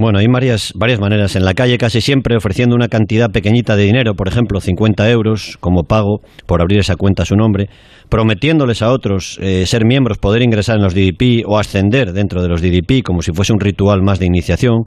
Bueno, 0.00 0.18
hay 0.18 0.28
varias, 0.28 0.72
varias 0.74 0.98
maneras. 0.98 1.36
En 1.36 1.44
la 1.44 1.52
calle 1.52 1.76
casi 1.76 2.00
siempre 2.00 2.34
ofreciendo 2.34 2.74
una 2.74 2.88
cantidad 2.88 3.30
pequeñita 3.30 3.76
de 3.76 3.82
dinero, 3.82 4.14
por 4.14 4.28
ejemplo, 4.28 4.58
50 4.58 5.10
euros 5.10 5.58
como 5.60 5.82
pago 5.82 6.22
por 6.46 6.62
abrir 6.62 6.78
esa 6.78 6.96
cuenta 6.96 7.24
a 7.24 7.26
su 7.26 7.36
nombre, 7.36 7.68
prometiéndoles 8.08 8.80
a 8.80 8.92
otros 8.92 9.38
eh, 9.42 9.66
ser 9.66 9.84
miembros, 9.84 10.16
poder 10.16 10.40
ingresar 10.40 10.76
en 10.76 10.84
los 10.84 10.94
DDP 10.94 11.44
o 11.46 11.58
ascender 11.58 12.14
dentro 12.14 12.40
de 12.40 12.48
los 12.48 12.62
DDP 12.62 13.02
como 13.04 13.20
si 13.20 13.32
fuese 13.32 13.52
un 13.52 13.60
ritual 13.60 14.00
más 14.00 14.18
de 14.18 14.24
iniciación. 14.24 14.84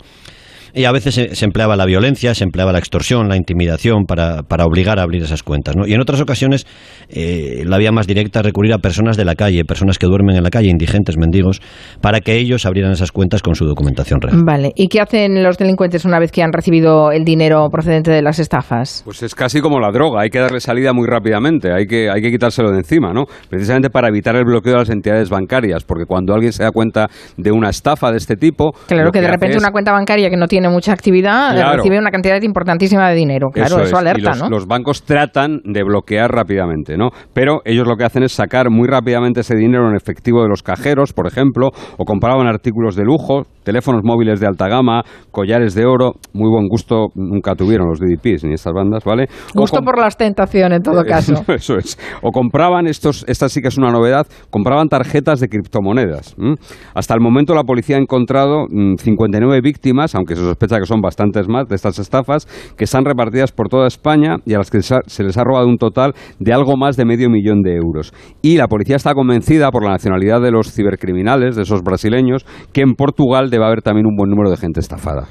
Y 0.75 0.85
a 0.85 0.91
veces 0.91 1.13
se, 1.13 1.45
empleaba 1.45 1.75
la 1.75 1.85
violencia, 1.85 2.33
se 2.33 2.43
empleaba 2.43 2.71
la 2.71 2.79
extorsión, 2.79 3.29
la 3.29 3.37
intimidación 3.37 4.05
para, 4.05 4.41
para 4.41 4.65
obligar 4.65 4.97
a 4.97 5.03
abrir 5.03 5.21
esas 5.21 5.43
cuentas. 5.43 5.75
¿no? 5.75 5.85
Y 5.85 5.93
en 5.93 6.01
otras 6.01 6.19
ocasiones 6.19 6.65
eh, 7.09 7.63
la 7.65 7.77
vía 7.77 7.91
más 7.91 8.07
directa 8.07 8.39
es 8.39 8.45
recurrir 8.45 8.73
a 8.73 8.79
personas 8.79 9.15
de 9.15 9.23
la 9.23 9.35
calle, 9.35 9.65
personas 9.65 9.99
que 9.99 10.07
duermen 10.07 10.35
en 10.35 10.43
la 10.43 10.49
calle, 10.49 10.69
indigentes, 10.69 11.15
mendigos, 11.17 11.61
para 12.01 12.21
que 12.21 12.37
ellos 12.37 12.65
abrieran 12.65 12.91
esas 12.91 13.11
cuentas 13.11 13.43
con 13.43 13.53
su 13.53 13.65
documentación 13.65 14.19
real. 14.19 14.41
Vale. 14.43 14.71
¿Y 14.75 14.87
qué 14.87 14.99
hacen 14.99 15.43
los 15.43 15.59
delincuentes 15.59 16.05
una 16.05 16.17
vez 16.17 16.31
que 16.31 16.41
han 16.41 16.51
recibido 16.51 17.11
el 17.11 17.23
dinero 17.23 17.69
procedente 17.69 18.09
de 18.09 18.23
las 18.23 18.39
estafas? 18.39 19.03
Pues 19.05 19.21
es 19.21 19.35
casi 19.35 19.61
como 19.61 19.79
la 19.79 19.91
droga, 19.91 20.21
hay 20.21 20.31
que 20.31 20.39
darle 20.39 20.59
salida 20.59 20.91
muy 20.91 21.07
rápidamente, 21.07 21.71
hay 21.71 21.85
que, 21.85 22.09
hay 22.09 22.21
que 22.21 22.31
quitárselo 22.31 22.71
de 22.71 22.79
encima, 22.79 23.13
¿no? 23.13 23.25
Precisamente 23.47 23.91
para 23.91 24.07
evitar 24.07 24.35
el 24.35 24.45
bloqueo 24.45 24.73
de 24.73 24.79
las 24.79 24.89
entidades 24.89 25.29
bancarias, 25.29 25.83
porque 25.83 26.05
cuando 26.05 26.33
alguien 26.33 26.51
se 26.51 26.63
da 26.63 26.71
cuenta 26.71 27.07
de 27.37 27.51
una 27.51 27.69
estafa 27.69 28.09
de 28.09 28.17
este 28.17 28.37
tipo... 28.37 28.71
Claro, 28.87 29.11
que, 29.11 29.21
de 29.21 29.27
repente 29.27 29.57
una 29.57 29.71
cuenta 29.71 29.91
bancaria 29.91 30.31
que 30.31 30.37
no 30.37 30.47
tiene 30.47 30.62
mucha 30.69 30.93
actividad 30.93 31.75
recibe 31.75 31.99
una 31.99 32.11
cantidad 32.11 32.41
importantísima 32.41 33.09
de 33.09 33.15
dinero. 33.15 33.49
Claro, 33.49 33.81
eso, 33.81 33.97
alerta, 33.97 34.35
¿no? 34.35 34.49
Los 34.49 34.67
bancos 34.67 35.03
tratan 35.03 35.61
de 35.63 35.83
bloquear 35.83 36.31
rápidamente, 36.31 36.97
¿no? 36.97 37.09
Pero 37.33 37.61
ellos 37.65 37.87
lo 37.87 37.95
que 37.95 38.03
hacen 38.03 38.23
es 38.23 38.33
sacar 38.33 38.69
muy 38.69 38.87
rápidamente 38.87 39.41
ese 39.41 39.55
dinero 39.55 39.89
en 39.89 39.95
efectivo 39.95 40.43
de 40.43 40.49
los 40.49 40.63
cajeros, 40.63 41.13
por 41.13 41.27
ejemplo, 41.27 41.69
o 41.97 42.05
compraban 42.05 42.47
artículos 42.47 42.95
de 42.95 43.03
lujo, 43.03 43.43
teléfonos 43.63 44.01
móviles 44.03 44.39
de 44.39 44.47
alta 44.47 44.67
gama, 44.67 45.03
collares 45.31 45.73
de 45.73 45.85
oro, 45.85 46.13
muy 46.33 46.49
buen 46.49 46.67
gusto 46.67 47.07
nunca 47.15 47.55
tuvieron 47.55 47.87
los 47.89 47.99
DDPs 47.99 48.43
ni 48.43 48.53
estas 48.53 48.73
bandas, 48.73 49.03
¿vale? 49.03 49.27
Gusto 49.53 49.81
por 49.81 49.99
la 49.99 50.07
ostentación 50.07 50.73
en 50.73 50.81
todo 50.81 51.03
caso. 51.07 51.33
Eso 51.47 51.77
es. 51.77 51.97
O 52.21 52.31
compraban 52.31 52.87
estos, 52.87 53.25
esta 53.27 53.49
sí 53.49 53.61
que 53.61 53.67
es 53.67 53.77
una 53.77 53.91
novedad, 53.91 54.27
compraban 54.49 54.87
tarjetas 54.87 55.39
de 55.39 55.47
criptomonedas. 55.47 56.35
Hasta 56.93 57.13
el 57.13 57.21
momento 57.21 57.53
la 57.53 57.63
policía 57.63 57.97
ha 57.97 57.99
encontrado 57.99 58.65
59 58.67 59.59
mm, 59.59 59.63
víctimas, 59.63 60.15
aunque 60.15 60.35
se 60.35 60.41
sospecha 60.41 60.79
que 60.79 60.85
son 60.85 61.01
bastantes 61.01 61.47
más 61.47 61.67
de 61.67 61.75
estas 61.75 61.99
estafas, 61.99 62.47
que 62.77 62.83
están 62.83 63.05
repartidas 63.05 63.51
por 63.51 63.69
toda 63.69 63.87
España 63.87 64.37
y 64.45 64.53
a 64.53 64.57
las 64.57 64.69
que 64.69 64.81
se 64.81 65.23
les 65.23 65.37
ha 65.37 65.43
robado 65.43 65.67
un 65.67 65.77
total 65.77 66.13
de 66.39 66.53
algo 66.53 66.77
más 66.77 66.97
de 66.97 67.05
medio 67.05 67.29
millón 67.29 67.61
de 67.61 67.75
euros. 67.75 68.13
Y 68.41 68.57
la 68.57 68.67
policía 68.67 68.95
está 68.95 69.13
convencida 69.13 69.71
por 69.71 69.83
la 69.83 69.91
nacionalidad 69.91 70.41
de 70.41 70.51
los 70.51 70.73
cibercriminales, 70.73 71.55
de 71.55 71.63
esos 71.63 71.81
brasileños, 71.81 72.45
que 72.71 72.81
en 72.81 72.93
Portugal 72.95 73.49
debe 73.53 73.65
haber 73.65 73.81
también 73.81 74.05
un 74.05 74.15
buen 74.15 74.29
número 74.29 74.49
de 74.49 74.57
gente 74.57 74.79
estafada. 74.79 75.27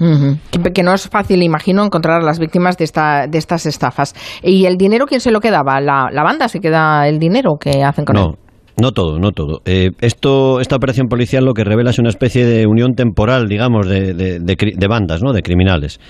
que, 0.75 0.83
no 0.83 0.95
es 0.95 1.09
fácil, 1.09 1.43
imagino, 1.43 1.85
encontrar 1.85 2.23
a 2.23 2.25
las 2.25 2.39
víctimas 2.39 2.77
de, 2.79 2.85
esta, 2.85 3.27
de 3.27 3.39
estas 3.39 3.67
estafas. 3.67 4.15
¿Y 4.43 4.65
el 4.67 4.77
dinero 4.77 5.07
quién 5.07 5.21
se 5.21 5.31
lo 5.31 5.41
quedaba? 5.41 5.81
¿La, 5.81 6.23
banda 6.23 6.49
se 6.49 6.61
queda 6.61 7.09
el 7.09 7.19
dinero 7.19 7.57
que 7.61 7.83
hacen 7.83 8.05
con 8.05 8.17
no. 8.17 8.31
él? 8.31 8.37
No 8.81 8.93
todo, 8.93 9.19
no 9.19 9.33
todo. 9.33 9.61
Eh, 9.67 9.91
esto, 10.01 10.61
esta 10.61 10.77
operación 10.77 11.09
policial 11.09 11.45
lo 11.45 11.53
que 11.53 11.63
revela 11.63 11.91
es 11.91 11.99
una 11.99 12.09
especie 12.09 12.47
de 12.47 12.67
unión 12.67 12.95
temporal, 12.95 13.47
digamos, 13.47 13.87
de, 13.87 14.15
de, 14.15 14.39
de 14.41 14.89
bandas, 14.89 15.23
¿no? 15.23 15.33
de 15.33 15.43
criminales. 15.43 16.01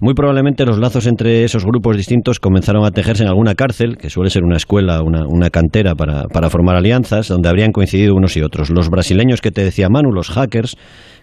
Muy 0.00 0.14
probablemente 0.14 0.64
los 0.64 0.78
lazos 0.78 1.06
entre 1.06 1.44
esos 1.44 1.64
grupos 1.64 1.96
distintos 1.96 2.40
comenzaron 2.40 2.84
a 2.84 2.90
tejerse 2.90 3.22
en 3.22 3.28
alguna 3.28 3.54
cárcel, 3.54 3.96
que 3.96 4.10
suele 4.10 4.30
ser 4.30 4.44
una 4.44 4.56
escuela, 4.56 5.00
una, 5.02 5.50
cantera 5.50 5.94
para, 5.94 6.24
para 6.24 6.50
formar 6.50 6.76
alianzas, 6.76 7.28
donde 7.28 7.48
habrían 7.48 7.72
coincidido 7.72 8.14
unos 8.14 8.36
y 8.36 8.42
otros. 8.42 8.70
Los 8.70 8.90
brasileños 8.90 9.40
que 9.40 9.50
te 9.50 9.64
decía 9.64 9.88
Manu, 9.88 10.12
los 10.12 10.30
hackers, 10.30 10.76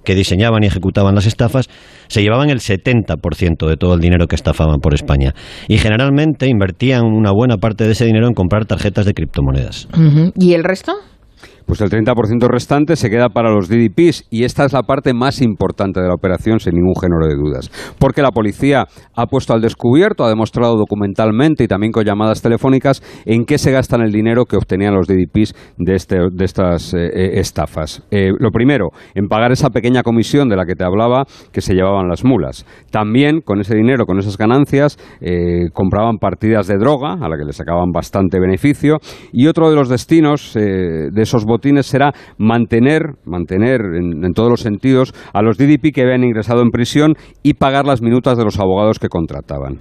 que 0.03 0.15
diseñaban 0.15 0.63
y 0.63 0.67
ejecutaban 0.67 1.15
las 1.15 1.25
estafas, 1.25 1.69
se 2.07 2.21
llevaban 2.21 2.49
el 2.49 2.59
70% 2.59 3.67
de 3.67 3.77
todo 3.77 3.93
el 3.93 3.99
dinero 3.99 4.27
que 4.27 4.35
estafaban 4.35 4.79
por 4.79 4.93
España. 4.93 5.33
Y 5.67 5.77
generalmente 5.77 6.47
invertían 6.47 7.03
una 7.05 7.31
buena 7.31 7.57
parte 7.57 7.85
de 7.85 7.91
ese 7.91 8.05
dinero 8.05 8.27
en 8.27 8.33
comprar 8.33 8.65
tarjetas 8.65 9.05
de 9.05 9.13
criptomonedas. 9.13 9.87
¿Y 10.35 10.53
el 10.53 10.63
resto? 10.63 10.93
Pues 11.65 11.81
el 11.81 11.89
30% 11.89 12.47
restante 12.47 12.95
se 12.95 13.09
queda 13.09 13.29
para 13.29 13.51
los 13.51 13.69
DDPs 13.69 14.27
y 14.29 14.43
esta 14.43 14.65
es 14.65 14.73
la 14.73 14.83
parte 14.83 15.13
más 15.13 15.41
importante 15.41 16.01
de 16.01 16.07
la 16.07 16.13
operación 16.13 16.59
sin 16.59 16.73
ningún 16.75 16.95
género 16.99 17.27
de 17.27 17.35
dudas. 17.35 17.71
Porque 17.99 18.21
la 18.21 18.31
policía 18.31 18.85
ha 19.15 19.25
puesto 19.27 19.53
al 19.53 19.61
descubierto, 19.61 20.23
ha 20.23 20.29
demostrado 20.29 20.75
documentalmente 20.75 21.63
y 21.63 21.67
también 21.67 21.91
con 21.91 22.05
llamadas 22.05 22.41
telefónicas 22.41 23.01
en 23.25 23.45
qué 23.45 23.57
se 23.57 23.71
gastan 23.71 24.01
el 24.01 24.11
dinero 24.11 24.45
que 24.45 24.57
obtenían 24.57 24.93
los 24.93 25.07
DDPs 25.07 25.53
de, 25.77 25.95
este, 25.95 26.17
de 26.31 26.45
estas 26.45 26.93
eh, 26.93 27.07
eh, 27.13 27.39
estafas. 27.39 28.03
Eh, 28.11 28.31
lo 28.37 28.51
primero, 28.51 28.89
en 29.15 29.27
pagar 29.27 29.51
esa 29.51 29.69
pequeña 29.69 30.03
comisión 30.03 30.49
de 30.49 30.55
la 30.55 30.65
que 30.65 30.75
te 30.75 30.83
hablaba 30.83 31.25
que 31.51 31.61
se 31.61 31.73
llevaban 31.73 32.07
las 32.07 32.23
mulas. 32.23 32.65
También 32.91 33.41
con 33.41 33.59
ese 33.61 33.75
dinero, 33.75 34.05
con 34.05 34.19
esas 34.19 34.37
ganancias, 34.37 34.97
compraban 35.73 36.17
partidas 36.17 36.67
de 36.67 36.77
droga 36.77 37.13
a 37.13 37.29
la 37.29 37.37
que 37.37 37.45
le 37.45 37.53
sacaban 37.53 37.91
bastante 37.91 38.39
beneficio 38.39 38.97
y 39.31 39.47
otro 39.47 39.69
de 39.69 39.75
los 39.75 39.89
destinos 39.89 40.53
de 40.53 41.21
esos 41.21 41.45
botines 41.53 41.85
será 41.85 42.11
mantener, 42.37 43.15
mantener 43.25 43.81
en, 43.81 44.33
todos 44.33 44.49
los 44.49 44.61
sentidos 44.61 45.13
a 45.33 45.41
los 45.41 45.57
DDP 45.57 45.93
que 45.93 46.01
habían 46.01 46.23
ingresado 46.23 46.61
en 46.61 46.71
prisión 46.71 47.13
y 47.43 47.53
pagar 47.53 47.85
las 47.85 48.01
minutas 48.01 48.37
de 48.37 48.43
los 48.43 48.59
abogados 48.59 48.99
que 48.99 49.07
contrataban. 49.07 49.77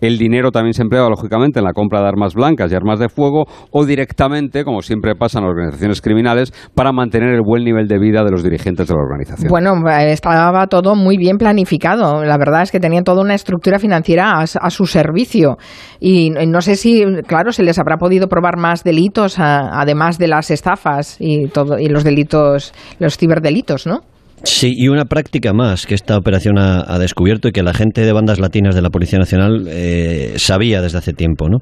El 0.00 0.18
dinero 0.18 0.50
también 0.50 0.74
se 0.74 0.82
empleaba, 0.82 1.08
lógicamente, 1.08 1.60
en 1.60 1.64
la 1.64 1.72
compra 1.72 2.00
de 2.00 2.08
armas 2.08 2.34
blancas 2.34 2.72
y 2.72 2.74
armas 2.74 2.98
de 2.98 3.08
fuego 3.08 3.44
o 3.70 3.84
directamente, 3.84 4.64
como 4.64 4.82
siempre 4.82 5.14
pasa 5.14 5.38
en 5.38 5.44
organizaciones 5.44 6.00
criminales, 6.00 6.52
para 6.74 6.92
mantener 6.92 7.34
el 7.34 7.42
buen 7.42 7.64
nivel 7.64 7.86
de 7.86 7.98
vida 7.98 8.24
de 8.24 8.30
los 8.30 8.42
dirigentes 8.42 8.88
de 8.88 8.94
la 8.94 9.00
organización. 9.00 9.48
Bueno, 9.48 9.74
estaba 9.88 10.66
todo 10.66 10.94
muy 10.96 11.16
bien 11.16 11.38
planificado. 11.38 12.24
La 12.24 12.36
verdad 12.38 12.62
es 12.62 12.72
que 12.72 12.80
tenían 12.80 13.04
toda 13.04 13.22
una 13.22 13.34
estructura 13.34 13.78
financiera 13.78 14.40
a, 14.40 14.70
su 14.70 14.86
servicio. 14.86 15.56
Y 16.00 16.30
no 16.30 16.60
sé 16.60 16.76
si, 16.76 17.04
claro, 17.26 17.52
se 17.52 17.62
les 17.62 17.78
habrá 17.78 17.96
podido 17.96 18.28
probar 18.28 18.56
más 18.58 18.82
delitos, 18.82 19.38
además 19.38 20.18
de 20.18 20.28
las 20.28 20.50
estafas 20.50 21.03
y, 21.18 21.48
todo, 21.48 21.78
y 21.78 21.88
los 21.88 22.04
delitos, 22.04 22.72
los 22.98 23.16
ciberdelitos, 23.16 23.86
¿no? 23.86 24.00
Sí, 24.44 24.74
y 24.76 24.88
una 24.88 25.06
práctica 25.06 25.54
más 25.54 25.86
que 25.86 25.94
esta 25.94 26.18
operación 26.18 26.58
ha, 26.58 26.98
descubierto 26.98 27.48
y 27.48 27.52
que 27.52 27.62
la 27.62 27.72
gente 27.72 28.02
de 28.02 28.12
bandas 28.12 28.40
latinas 28.40 28.74
de 28.74 28.82
la 28.82 28.90
Policía 28.90 29.18
Nacional 29.18 29.66
eh, 29.68 30.34
sabía 30.36 30.82
desde 30.82 30.98
hace 30.98 31.14
tiempo. 31.14 31.48
¿no? 31.48 31.58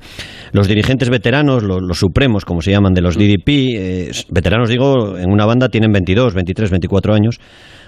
Los 0.53 0.67
dirigentes 0.67 1.09
veteranos, 1.09 1.63
los 1.63 1.99
supremos, 1.99 2.45
como 2.45 2.61
se 2.61 2.73
llaman, 2.73 2.93
de 2.93 3.01
los 3.01 3.17
DDP, 3.17 3.49
eh, 3.49 4.11
veteranos 4.31 4.69
digo, 4.69 5.17
en 5.17 5.31
una 5.31 5.47
banda 5.47 5.69
tienen 5.69 5.93
22, 5.93 6.35
23, 6.35 6.71
24 6.71 7.15
años, 7.15 7.39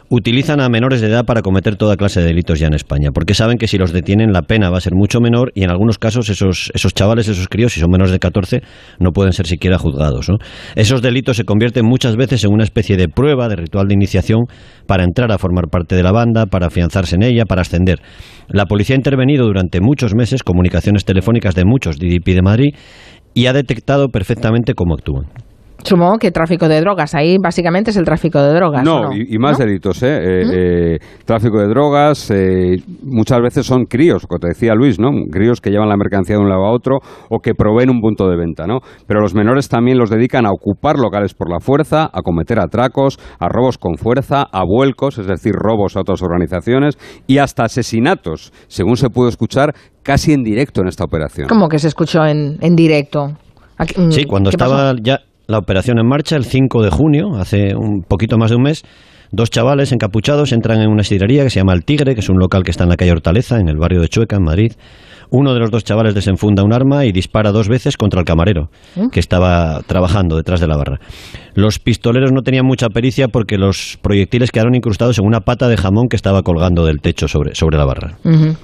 utilizan 0.08 0.60
a 0.60 0.68
menores 0.68 1.00
de 1.00 1.08
edad 1.08 1.24
para 1.24 1.42
cometer 1.42 1.76
toda 1.76 1.96
clase 1.96 2.20
de 2.20 2.26
delitos 2.26 2.58
ya 2.60 2.66
en 2.66 2.74
España, 2.74 3.10
porque 3.12 3.34
saben 3.34 3.58
que 3.58 3.66
si 3.66 3.78
los 3.78 3.92
detienen 3.92 4.32
la 4.32 4.42
pena 4.42 4.70
va 4.70 4.78
a 4.78 4.80
ser 4.80 4.94
mucho 4.94 5.20
menor 5.20 5.50
y 5.54 5.64
en 5.64 5.70
algunos 5.70 5.98
casos 5.98 6.28
esos, 6.28 6.70
esos 6.74 6.94
chavales, 6.94 7.28
esos 7.28 7.48
críos, 7.48 7.72
si 7.72 7.80
son 7.80 7.90
menores 7.90 8.12
de 8.12 8.18
14, 8.18 8.62
no 9.00 9.10
pueden 9.10 9.32
ser 9.32 9.46
siquiera 9.46 9.78
juzgados. 9.78 10.28
Esos 10.74 11.02
delitos 11.02 11.36
se 11.36 11.44
convierten 11.44 11.86
muchas 11.86 12.16
veces 12.16 12.44
en 12.44 12.52
una 12.52 12.64
especie 12.64 12.96
de 12.96 13.08
prueba, 13.08 13.48
de 13.48 13.56
ritual 13.56 13.88
de 13.88 13.94
iniciación 13.94 14.44
para 14.86 15.04
entrar 15.04 15.32
a 15.32 15.38
formar 15.38 15.68
parte 15.70 15.96
de 15.96 16.02
la 16.02 16.12
banda, 16.12 16.46
para 16.46 16.66
afianzarse 16.66 17.16
en 17.16 17.22
ella, 17.22 17.44
para 17.44 17.62
ascender. 17.62 18.00
La 18.48 18.66
policía 18.66 18.94
ha 18.94 18.98
intervenido 18.98 19.46
durante 19.46 19.80
muchos 19.80 20.14
meses 20.14 20.42
comunicaciones 20.42 21.04
telefónicas 21.04 21.54
de 21.54 21.64
muchos 21.64 21.98
DDP 21.98 22.34
de 22.34 22.42
Madrid 22.42 22.74
y 23.32 23.46
ha 23.46 23.52
detectado 23.52 24.08
perfectamente 24.08 24.74
cómo 24.74 24.94
actúan. 24.94 25.43
Supongo 25.84 26.18
que 26.18 26.30
tráfico 26.30 26.66
de 26.66 26.80
drogas, 26.80 27.14
ahí 27.14 27.36
básicamente 27.38 27.90
es 27.90 27.96
el 27.96 28.04
tráfico 28.04 28.42
de 28.42 28.54
drogas. 28.54 28.82
No, 28.84 29.12
Y, 29.12 29.38
más 29.38 29.58
delitos, 29.58 30.02
¿eh? 30.02 30.16
eh, 30.16 30.42
eh 30.52 30.98
tráfico 31.26 31.60
de 31.60 31.68
drogas, 31.68 32.30
eh, 32.30 32.76
muchas 33.02 33.40
veces 33.40 33.66
son 33.66 33.84
críos, 33.84 34.26
como 34.26 34.38
te 34.38 34.48
decía 34.48 34.74
Luis, 34.74 34.98
¿no? 34.98 35.10
Críos 35.30 35.60
que 35.60 35.70
llevan 35.70 35.88
la 35.88 35.96
mercancía 35.96 36.36
de 36.36 36.42
un 36.42 36.48
lado 36.48 36.64
a 36.64 36.72
otro 36.72 37.00
o 37.28 37.38
que 37.40 37.54
proveen 37.54 37.90
un 37.90 38.00
punto 38.00 38.28
de 38.28 38.36
venta, 38.36 38.66
¿no? 38.66 38.78
Pero 39.06 39.20
los 39.20 39.34
menores 39.34 39.68
también 39.68 39.98
los 39.98 40.08
dedican 40.08 40.46
a 40.46 40.50
ocupar 40.50 40.98
locales 40.98 41.34
por 41.34 41.50
la 41.50 41.60
fuerza, 41.60 42.04
a 42.12 42.22
cometer 42.22 42.58
atracos, 42.60 43.18
a 43.38 43.48
robos 43.48 43.76
con 43.76 43.96
fuerza, 43.96 44.42
a 44.50 44.64
vuelcos, 44.64 45.18
es 45.18 45.26
decir, 45.26 45.52
robos 45.52 45.96
a 45.96 46.00
otras 46.00 46.22
organizaciones 46.22 46.96
y 47.26 47.38
hasta 47.38 47.64
asesinatos, 47.64 48.52
según 48.68 48.96
se 48.96 49.10
pudo 49.10 49.28
escuchar 49.28 49.74
casi 50.02 50.32
en 50.32 50.42
directo 50.42 50.80
en 50.80 50.88
esta 50.88 51.04
operación. 51.04 51.48
¿Cómo 51.48 51.68
que 51.68 51.78
se 51.78 51.88
escuchó 51.88 52.24
en, 52.24 52.56
en 52.60 52.74
directo? 52.74 53.36
Sí, 54.10 54.24
cuando 54.24 54.50
estaba 54.50 54.94
ya 55.02 55.20
la 55.46 55.58
operación 55.58 55.98
en 55.98 56.06
marcha 56.06 56.36
el 56.36 56.44
5 56.44 56.82
de 56.82 56.90
junio, 56.90 57.36
hace 57.36 57.74
un 57.74 58.02
poquito 58.02 58.38
más 58.38 58.50
de 58.50 58.56
un 58.56 58.62
mes. 58.62 58.82
Dos 59.30 59.50
chavales 59.50 59.92
encapuchados 59.92 60.52
entran 60.52 60.80
en 60.80 60.88
una 60.88 61.02
sidrería 61.02 61.42
que 61.42 61.50
se 61.50 61.60
llama 61.60 61.72
El 61.72 61.84
Tigre, 61.84 62.14
que 62.14 62.20
es 62.20 62.28
un 62.28 62.38
local 62.38 62.62
que 62.62 62.70
está 62.70 62.84
en 62.84 62.90
la 62.90 62.96
calle 62.96 63.12
Hortaleza, 63.12 63.58
en 63.58 63.68
el 63.68 63.76
barrio 63.76 64.00
de 64.00 64.08
Chueca, 64.08 64.36
en 64.36 64.44
Madrid. 64.44 64.72
Uno 65.30 65.54
de 65.54 65.60
los 65.60 65.70
dos 65.70 65.84
chavales 65.84 66.14
desenfunda 66.14 66.62
un 66.64 66.72
arma 66.72 67.04
y 67.04 67.12
dispara 67.12 67.52
dos 67.52 67.68
veces 67.68 67.96
contra 67.96 68.20
el 68.20 68.26
camarero, 68.26 68.68
¿Eh? 68.96 69.08
que 69.12 69.20
estaba 69.20 69.80
trabajando 69.86 70.36
detrás 70.36 70.60
de 70.60 70.66
la 70.66 70.76
barra. 70.76 70.98
Los 71.54 71.78
pistoleros 71.78 72.32
no 72.32 72.42
tenían 72.42 72.66
mucha 72.66 72.88
pericia 72.88 73.28
porque 73.28 73.58
los 73.58 73.98
proyectiles 74.02 74.50
quedaron 74.50 74.74
incrustados 74.74 75.18
en 75.18 75.26
una 75.26 75.40
pata 75.40 75.68
de 75.68 75.76
jamón 75.76 76.08
que 76.08 76.16
estaba 76.16 76.42
colgando 76.42 76.84
del 76.84 77.00
techo 77.00 77.28
sobre, 77.28 77.54
sobre 77.54 77.78
la 77.78 77.84
barra. 77.84 78.16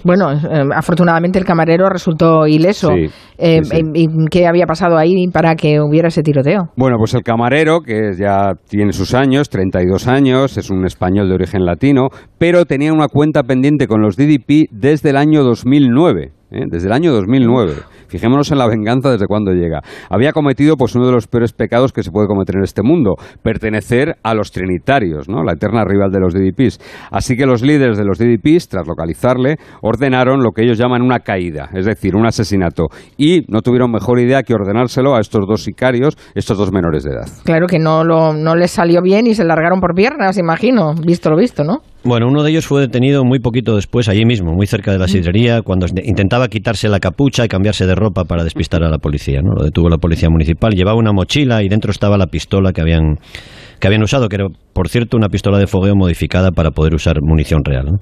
Bueno, 0.02 0.33
eh, 0.33 0.64
afortunadamente 0.75 1.38
el 1.38 1.45
camarero 1.45 1.88
resultó 1.88 2.47
ileso. 2.47 2.90
Eh, 3.38 3.61
¿Y 3.95 4.09
qué 4.31 4.47
había 4.47 4.67
pasado 4.67 4.99
ahí 4.99 5.14
para 5.33 5.55
que 5.55 5.81
hubiera 5.81 6.09
ese 6.09 6.23
tiroteo? 6.23 6.71
Bueno, 6.76 6.97
pues 6.99 7.14
el 7.14 7.23
camarero, 7.23 7.81
que 7.81 8.12
ya 8.19 8.55
tiene 8.69 8.93
sus 8.93 9.14
años, 9.14 9.49
32 9.49 10.09
años, 10.09 10.59
es 10.59 10.69
un 10.71 10.85
español 10.85 11.29
de 11.29 11.35
origen 11.35 11.64
latino, 11.64 12.09
pero 12.38 12.64
tenía 12.64 12.93
una 12.93 13.09
cuenta 13.09 13.45
pendiente 13.45 13.87
con 13.87 14.02
los 14.02 14.17
DDP 14.17 14.69
desde 14.71 15.11
el 15.11 15.17
año 15.17 15.43
2009. 15.45 16.33
¿Eh? 16.50 16.64
desde 16.69 16.88
el 16.88 16.92
año 16.92 17.12
2009. 17.12 17.75
Fijémonos 18.09 18.50
en 18.50 18.59
la 18.59 18.66
venganza 18.66 19.11
desde 19.11 19.26
cuándo 19.26 19.52
llega. 19.52 19.80
Había 20.09 20.33
cometido 20.33 20.76
pues 20.76 20.95
uno 20.95 21.07
de 21.07 21.12
los 21.12 21.26
peores 21.26 21.52
pecados 21.52 21.92
que 21.92 22.02
se 22.02 22.11
puede 22.11 22.26
cometer 22.26 22.57
en 22.57 22.64
este 22.64 22.83
mundo, 22.83 23.14
pertenecer 23.42 24.16
a 24.23 24.35
los 24.35 24.50
trinitarios, 24.50 25.28
¿no? 25.28 25.42
la 25.45 25.52
eterna 25.52 25.85
rival 25.85 26.11
de 26.11 26.21
los 26.21 26.35
DDPs. 26.35 26.80
Así 27.11 27.37
que 27.37 27.47
los 27.47 27.62
líderes 27.62 27.99
de 27.99 28.04
los 28.04 28.19
DDPs, 28.19 28.69
tras 28.69 28.87
localizarle, 28.87 29.57
ordenaron 29.83 30.42
lo 30.42 30.50
que 30.50 30.62
ellos 30.62 30.78
llaman 30.78 31.02
una 31.02 31.21
caída, 31.21 31.71
es 31.73 31.87
decir, 31.87 32.16
un 32.16 32.26
asesinato. 32.26 32.87
Y 33.16 33.42
no 33.49 33.62
tuvieron 33.62 33.90
mejor 33.90 34.19
idea 34.19 34.42
que 34.42 34.54
ordenárselo 34.54 35.14
a 35.14 35.21
estos 35.21 35.47
dos 35.47 35.62
sicarios, 35.62 36.16
estos 36.35 36.59
dos 36.59 36.73
menores 36.73 37.04
de 37.04 37.11
edad. 37.11 37.28
Claro 37.45 37.66
que 37.66 37.78
no, 37.78 38.04
lo, 38.04 38.33
no 38.33 38.57
les 38.57 38.71
salió 38.71 39.02
bien 39.02 39.26
y 39.26 39.35
se 39.35 39.45
largaron 39.45 39.80
por 39.80 39.95
piernas, 39.95 40.38
imagino, 40.38 40.95
visto 40.95 41.30
lo 41.30 41.37
visto, 41.37 41.64
¿no? 41.64 41.78
Bueno, 42.02 42.28
uno 42.28 42.42
de 42.42 42.50
ellos 42.50 42.66
fue 42.66 42.80
detenido 42.80 43.25
muy 43.25 43.40
poquito 43.40 43.76
después, 43.76 44.09
allí 44.09 44.25
mismo, 44.25 44.54
muy 44.54 44.66
cerca 44.66 44.90
de 44.90 44.99
la 44.99 45.07
sidrería, 45.07 45.61
cuando 45.61 45.87
intentaba 46.02 46.49
quitarse 46.49 46.88
la 46.88 46.99
capucha 46.99 47.45
y 47.45 47.49
cambiarse 47.49 47.87
de 47.87 47.95
ropa 47.95 48.25
para 48.25 48.42
despistar 48.42 48.83
a 48.83 48.88
la 48.88 48.97
policía. 48.97 49.42
¿no? 49.42 49.52
Lo 49.52 49.64
detuvo 49.64 49.90
la 49.90 49.99
policía 49.99 50.30
municipal. 50.30 50.73
Llevaba 50.73 50.97
una 50.97 51.12
mochila 51.12 51.62
y 51.62 51.69
dentro 51.69 51.90
estaba 51.90 52.16
la 52.16 52.28
pistola 52.28 52.73
que 52.73 52.80
habían 52.80 53.19
que 53.81 53.87
habían 53.87 54.03
usado, 54.03 54.29
que 54.29 54.37
era, 54.37 54.47
por 54.73 54.89
cierto, 54.89 55.17
una 55.17 55.29
pistola 55.29 55.59
de 55.59 55.67
fogueo 55.67 55.97
modificada 55.97 56.51
para 56.51 56.71
poder 56.71 56.95
usar 56.95 57.17
munición 57.23 57.63
real. 57.65 57.99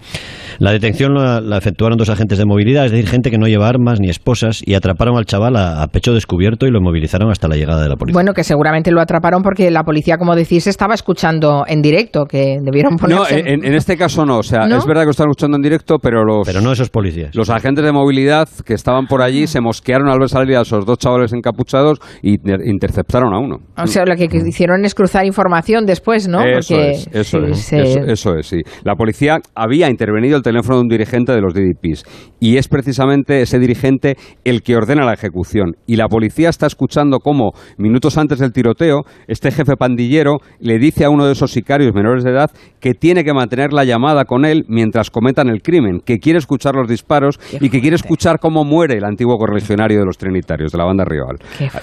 La 0.58 0.73
detención 0.73 1.14
la, 1.14 1.56
efectuaron 1.56 1.97
dos 1.97 2.11
agentes 2.11 2.38
de 2.38 2.44
movilidad, 2.44 2.85
es 2.85 2.90
decir, 2.90 3.08
gente 3.08 3.30
que 3.30 3.38
no 3.38 3.47
lleva 3.47 3.68
armas 3.68 4.00
ni 4.00 4.11
esposas, 4.11 4.61
y 4.64 4.75
atraparon 4.75 5.16
al 5.16 5.25
chaval 5.25 5.56
a, 5.56 5.87
pecho 5.92 6.12
descubierto 6.12 6.66
y 6.66 6.70
lo 6.70 6.80
movilizaron 6.80 7.30
hasta 7.30 7.49
la 7.49 7.56
llegada 7.56 7.82
de 7.82 7.88
la 7.88 7.97
policía. 7.97 8.14
Bueno, 8.14 8.35
que 8.35 8.44
seguramente 8.44 8.90
lo 8.90 9.00
atraparon 9.00 9.42
porque 9.42 9.70
la 9.70 9.85
policía, 9.85 10.18
como 10.18 10.35
decís, 10.35 10.66
estaba 10.66 10.94
escuchando 10.94 11.64
en 11.66 11.80
directo, 11.80 12.25
que 12.25 12.58
debieron 12.61 12.97
ponerse... 12.97 13.42
No, 13.42 13.49
en, 13.49 13.75
este 13.75 13.97
caso 13.97 14.26
no, 14.26 14.38
o 14.38 14.42
sea, 14.42 14.66
es 14.66 14.85
verdad 14.85 15.04
que 15.04 15.11
estaban 15.11 15.30
escuchando 15.30 15.56
en 15.56 15.62
directo, 15.62 15.99
pero 15.99 16.25
los... 16.25 16.47
Pero 16.47 16.61
no 16.61 16.73
esos 16.73 16.90
policías. 16.90 17.35
Los 17.35 17.50
agentes 17.50 17.85
de 17.85 17.92
movilidad 17.92 18.49
que 18.64 18.75
estaban 18.75 19.06
por 19.06 19.23
allí 19.23 19.47
se 19.47 19.61
mosquearon 19.61 20.08
al 20.08 20.18
ver 20.18 20.28
salir 20.28 20.56
a 20.56 20.62
esos 20.62 20.85
dos 20.85 20.99
chavales 20.99 21.32
encapuchados 21.32 21.99
y 22.23 22.38
interceptaron 22.68 23.32
a 23.32 23.38
uno. 23.38 23.58
O 23.76 23.87
sea, 23.87 24.04
lo 24.04 24.16
que 24.16 24.28
hicieron 24.47 24.85
es 24.85 24.94
cruzar 24.94 25.25
información 25.25 25.67
después, 25.87 26.28
¿no? 26.28 26.42
Eso 26.42 26.76
es, 26.76 27.08
eso, 27.12 27.38
es 27.44 27.72
eso, 27.72 28.34
es, 28.37 28.46
sí. 28.46 28.62
La 28.84 28.94
policía 28.94 29.38
había 29.54 29.90
intervenido 29.90 30.37
el 30.37 30.42
teléfono 30.42 30.76
de 30.76 30.82
un 30.82 30.88
dirigente 30.88 31.32
de 31.32 31.40
los 31.40 31.52
DDPs 31.52 32.04
y 32.40 32.56
es 32.56 32.68
precisamente 32.68 33.42
ese 33.42 33.58
dirigente 33.58 34.16
el 34.44 34.62
que 34.62 34.76
ordena 34.76 35.04
la 35.04 35.12
ejecución. 35.12 35.76
Y 35.87 35.96
la 35.96 36.08
policía 36.08 36.48
está 36.48 36.66
escuchando 36.66 37.18
cómo, 37.18 37.52
minutos 37.76 38.16
antes 38.16 38.38
del 38.38 38.52
tiroteo, 38.52 39.02
este 39.26 39.50
jefe 39.50 39.76
pandillero 39.76 40.38
le 40.60 40.78
dice 40.78 41.04
a 41.04 41.10
uno 41.10 41.26
de 41.26 41.32
esos 41.32 41.50
sicarios 41.50 41.94
menores 41.94 42.25
de 42.25 42.30
edad 42.30 42.50
que 42.80 42.94
tiene 42.94 43.25
que 43.25 43.34
mantener 43.34 43.72
la 43.72 43.84
llamada 43.84 44.25
con 44.25 44.44
él 44.44 44.64
mientras 44.68 45.10
cometan 45.10 45.48
el 45.48 45.62
crimen, 45.62 46.00
que 46.00 46.18
quiere 46.18 46.38
escuchar 46.38 46.75
los 46.75 46.88
disparos 46.88 47.38
y 47.60 47.68
que 47.68 47.80
quiere 47.80 47.96
escuchar 47.96 48.38
cómo 48.40 48.64
muere 48.64 48.96
el 48.96 49.04
antiguo 49.04 49.37
correligionario 49.37 49.98
de 49.98 50.06
los 50.06 50.16
trinitarios, 50.16 50.72
de 50.72 50.78
la 50.78 50.84
banda 50.84 51.04
rival. 51.04 51.37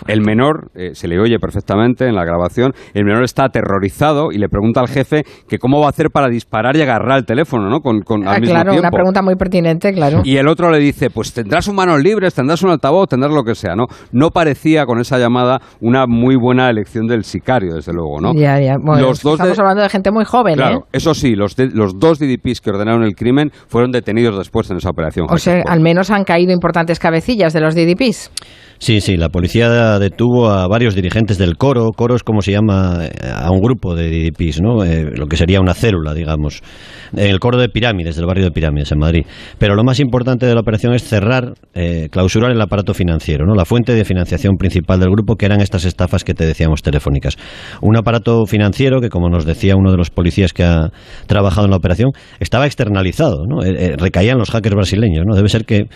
El 0.07 0.21
menor, 0.21 0.71
eh, 0.73 0.95
se 0.95 1.07
le 1.07 1.19
oye 1.19 1.37
perfectamente 1.39 2.07
en 2.07 2.15
la 2.15 2.23
grabación, 2.25 2.71
el 2.93 3.05
menor 3.05 3.23
está 3.23 3.45
aterrorizado 3.45 3.74
aterrorizado 3.75 4.31
y 4.31 4.37
le 4.37 4.47
pregunta 4.49 4.81
al 4.81 4.87
jefe 4.87 5.23
que 5.47 5.57
cómo 5.57 5.79
va 5.79 5.87
a 5.87 5.89
hacer 5.89 6.09
para 6.09 6.27
disparar 6.29 6.75
y 6.75 6.81
agarrar 6.81 7.19
el 7.19 7.25
teléfono, 7.25 7.69
¿no? 7.69 7.79
Con, 7.81 8.01
con, 8.01 8.27
al 8.27 8.35
Ah, 8.35 8.39
mismo 8.39 8.53
claro, 8.55 8.71
tiempo. 8.71 8.87
una 8.87 8.91
pregunta 8.91 9.21
muy 9.21 9.35
pertinente, 9.35 9.93
claro. 9.93 10.21
Y 10.23 10.37
el 10.37 10.47
otro 10.47 10.69
le 10.71 10.79
dice, 10.79 11.09
pues 11.09 11.33
tendrás 11.33 11.67
un 11.67 11.75
manos 11.75 12.01
libres, 12.01 12.33
tendrás 12.33 12.61
un 12.63 12.69
altavoz, 12.71 13.09
tendrás 13.09 13.31
lo 13.31 13.43
que 13.43 13.55
sea, 13.55 13.75
¿no? 13.75 13.85
No 14.11 14.29
parecía 14.31 14.85
con 14.85 14.99
esa 14.99 15.17
llamada 15.17 15.59
una 15.81 16.05
muy 16.07 16.35
buena 16.35 16.69
elección 16.69 17.07
del 17.07 17.23
sicario, 17.23 17.75
desde 17.75 17.93
luego, 17.93 18.19
¿no? 18.21 18.33
Ya, 18.33 18.59
ya. 18.59 18.75
Bueno, 18.81 19.01
Los 19.07 19.21
dos 19.21 19.33
estamos 19.33 19.57
de- 19.57 19.61
hablando 19.61 19.83
de 19.83 19.89
gente 19.89 20.11
muy 20.11 20.25
joven, 20.25 20.55
Claro, 20.55 20.77
¿eh? 20.79 20.89
eso 20.93 21.13
sí, 21.13 21.35
los, 21.35 21.55
de- 21.55 21.69
los 21.71 21.99
dos 21.99 22.19
DDPs 22.19 22.61
que 22.61 22.69
ordenaron 22.69 23.03
el 23.03 23.15
crimen 23.15 23.51
fueron 23.67 23.91
detenidos 23.91 24.37
después 24.37 24.69
en 24.71 24.77
esa 24.77 24.89
operación. 24.89 25.27
O 25.29 25.37
sea, 25.37 25.61
al 25.67 25.81
menos 25.81 26.11
han 26.11 26.23
caído 26.23 26.51
importantes 26.53 26.99
cabecillas 26.99 27.53
de 27.53 27.61
los 27.61 27.75
DDPs. 27.75 28.31
Sí, 28.77 29.01
sí, 29.01 29.17
la 29.17 29.29
policía 29.29 29.99
detuvo 29.99 30.49
a 30.49 30.67
varios 30.67 30.95
dirigentes 30.95 31.37
del 31.37 31.57
coro. 31.57 31.91
Coro 31.91 32.15
es 32.15 32.23
como 32.23 32.41
se 32.41 32.51
llama 32.51 33.05
eh, 33.05 33.09
a 33.33 33.49
un 33.51 33.61
grupo 33.61 33.95
de 33.95 34.09
DDPs, 34.09 34.61
¿no? 34.61 34.83
Eh, 34.83 35.11
lo 35.15 35.27
que 35.27 35.37
sería 35.37 35.61
una 35.61 35.73
célula, 35.73 36.13
digamos. 36.13 36.61
El 37.15 37.39
coro 37.39 37.57
de 37.57 37.69
Pirámides, 37.69 38.15
del 38.15 38.25
barrio 38.25 38.45
de 38.45 38.51
Pirámides, 38.51 38.91
en 38.91 38.99
Madrid. 38.99 39.25
Pero 39.57 39.75
lo 39.75 39.83
más 39.83 39.99
importante 39.99 40.45
de 40.45 40.53
la 40.53 40.61
operación 40.61 40.93
es 40.93 41.03
cerrar, 41.03 41.53
eh, 41.73 42.09
clausurar 42.11 42.51
el 42.51 42.61
aparato 42.61 42.93
financiero, 42.93 43.45
¿no? 43.45 43.55
La 43.55 43.65
fuente 43.65 43.93
de 43.93 44.03
financiación 44.03 44.55
principal 44.57 44.99
del 44.99 45.09
grupo, 45.09 45.35
que 45.35 45.45
eran 45.45 45.61
estas 45.61 45.85
estafas 45.85 46.23
que 46.23 46.33
te 46.33 46.45
decíamos 46.45 46.81
telefónicas. 46.81 47.37
Un 47.81 47.95
aparato 47.97 48.45
financiero 48.45 48.99
que, 48.99 49.09
como 49.09 49.29
nos 49.29 49.45
decía 49.45 49.75
uno 49.75 49.91
de 49.91 49.97
los 49.97 50.09
policías 50.09 50.53
que 50.53 50.63
ha 50.63 50.89
trabajado 51.27 51.65
en 51.65 51.71
la 51.71 51.77
operación, 51.77 52.11
estaba 52.39 52.65
externalizado, 52.65 53.45
¿no? 53.47 53.63
Eh, 53.63 53.73
eh, 53.77 53.95
recaían 53.97 54.37
los 54.37 54.51
hackers 54.51 54.75
brasileños, 54.75 55.25
¿no? 55.25 55.35
Debe 55.35 55.49
ser 55.49 55.65
que 55.65 55.87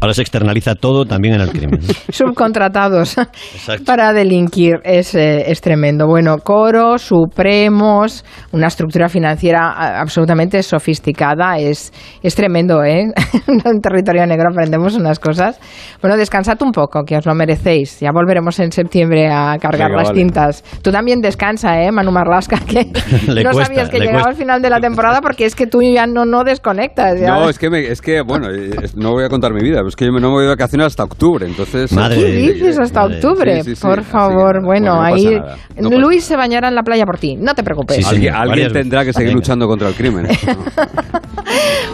ahora 0.00 0.14
se 0.14 0.22
externaliza 0.22 0.74
todo 0.74 1.04
también 1.04 1.34
en 1.34 1.40
el 1.40 1.50
crimen. 1.50 1.80
Subcontratados 2.28 3.16
para 3.86 4.12
delinquir. 4.12 4.74
Es, 4.84 5.14
eh, 5.14 5.50
es 5.50 5.60
tremendo. 5.60 6.06
Bueno, 6.06 6.38
coros, 6.38 7.02
supremos, 7.02 8.24
una 8.52 8.66
estructura 8.68 9.08
financiera 9.08 10.00
absolutamente 10.00 10.62
sofisticada. 10.62 11.58
Es, 11.58 11.92
es 12.22 12.34
tremendo, 12.34 12.82
¿eh? 12.84 13.06
en 13.46 13.80
territorio 13.80 14.26
negro 14.26 14.48
aprendemos 14.50 14.94
unas 14.96 15.18
cosas. 15.18 15.58
Bueno, 16.00 16.16
descansad 16.16 16.60
un 16.62 16.72
poco, 16.72 17.02
que 17.04 17.16
os 17.16 17.26
lo 17.26 17.34
merecéis. 17.34 18.00
Ya 18.00 18.10
volveremos 18.12 18.58
en 18.60 18.72
septiembre 18.72 19.28
a 19.30 19.56
cargar 19.60 19.88
Venga, 19.90 20.02
las 20.02 20.08
vale. 20.08 20.20
tintas. 20.20 20.64
Tú 20.82 20.90
también 20.90 21.20
descansa, 21.20 21.80
¿eh, 21.82 21.92
Manu 21.92 22.10
Marlasca? 22.12 22.58
Que 22.66 22.90
Le 23.28 23.44
no 23.44 23.50
cuesta, 23.50 23.66
sabías 23.66 23.88
que 23.90 23.98
le 23.98 24.06
llegaba 24.06 24.24
cuesta. 24.24 24.30
al 24.30 24.36
final 24.36 24.62
de 24.62 24.70
la 24.70 24.80
temporada 24.80 25.20
porque 25.20 25.44
es 25.46 25.54
que 25.54 25.66
tú 25.66 25.80
ya 25.82 26.06
no, 26.06 26.24
no 26.24 26.42
desconectas. 26.44 27.20
ya. 27.20 27.28
No, 27.28 27.48
es 27.48 27.58
que, 27.58 27.70
me- 27.70 27.86
es 27.86 28.00
que, 28.00 28.20
bueno, 28.22 28.48
eh, 28.50 28.70
no 28.96 29.12
voy 29.12 29.24
a 29.24 29.28
contar 29.28 29.52
mi 29.52 29.60
vida, 29.60 29.76
pero 29.78 29.88
es 29.88 29.96
que 29.96 30.06
yo 30.06 30.12
me- 30.12 30.20
no 30.20 30.28
me 30.28 30.34
voy 30.34 30.42
de 30.44 30.50
vacaciones 30.50 30.86
hasta 30.88 31.04
octubre, 31.04 31.46
entonces... 31.46 31.92
Madre 31.92 32.15
¿Qué 32.20 32.52
dices 32.52 32.78
hasta 32.78 33.04
octubre? 33.04 33.62
Sí, 33.62 33.70
sí, 33.70 33.76
sí, 33.76 33.82
Por 33.86 34.02
favor, 34.02 34.62
bueno, 34.64 34.66
bueno, 34.66 34.94
no 34.96 35.02
ahí 35.02 35.40
no 35.80 35.90
Luis 35.98 36.24
se 36.24 36.36
bañará 36.36 36.68
en 36.68 36.74
la 36.74 36.82
playa 36.82 37.04
por 37.04 37.18
ti, 37.18 37.36
no 37.36 37.54
te 37.54 37.62
preocupes. 37.62 37.96
Sí, 37.96 38.02
sí. 38.02 38.08
Alguien, 38.08 38.34
alguien 38.34 38.72
tendrá 38.72 39.04
que 39.04 39.12
seguir 39.12 39.28
Venga. 39.28 39.38
luchando 39.40 39.66
contra 39.66 39.88
el 39.88 39.94
crimen. 39.94 40.26
¿eh? 40.26 40.36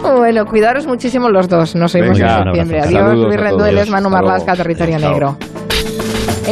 Bueno, 0.03 0.45
cuidaros 0.45 0.85
muchísimo 0.85 1.29
los 1.29 1.47
dos. 1.47 1.75
Nos 1.75 1.95
oímos 1.95 2.19
Venga, 2.19 2.39
en 2.39 2.43
septiembre. 2.43 2.81
Adiós, 2.81 3.15
Luis 3.15 3.39
Rendueles. 3.39 3.89
Manu. 3.89 4.09
Marlasca, 4.09 4.55
Territorio 4.55 4.99
Chao. 4.99 5.11
Negro. 5.11 5.37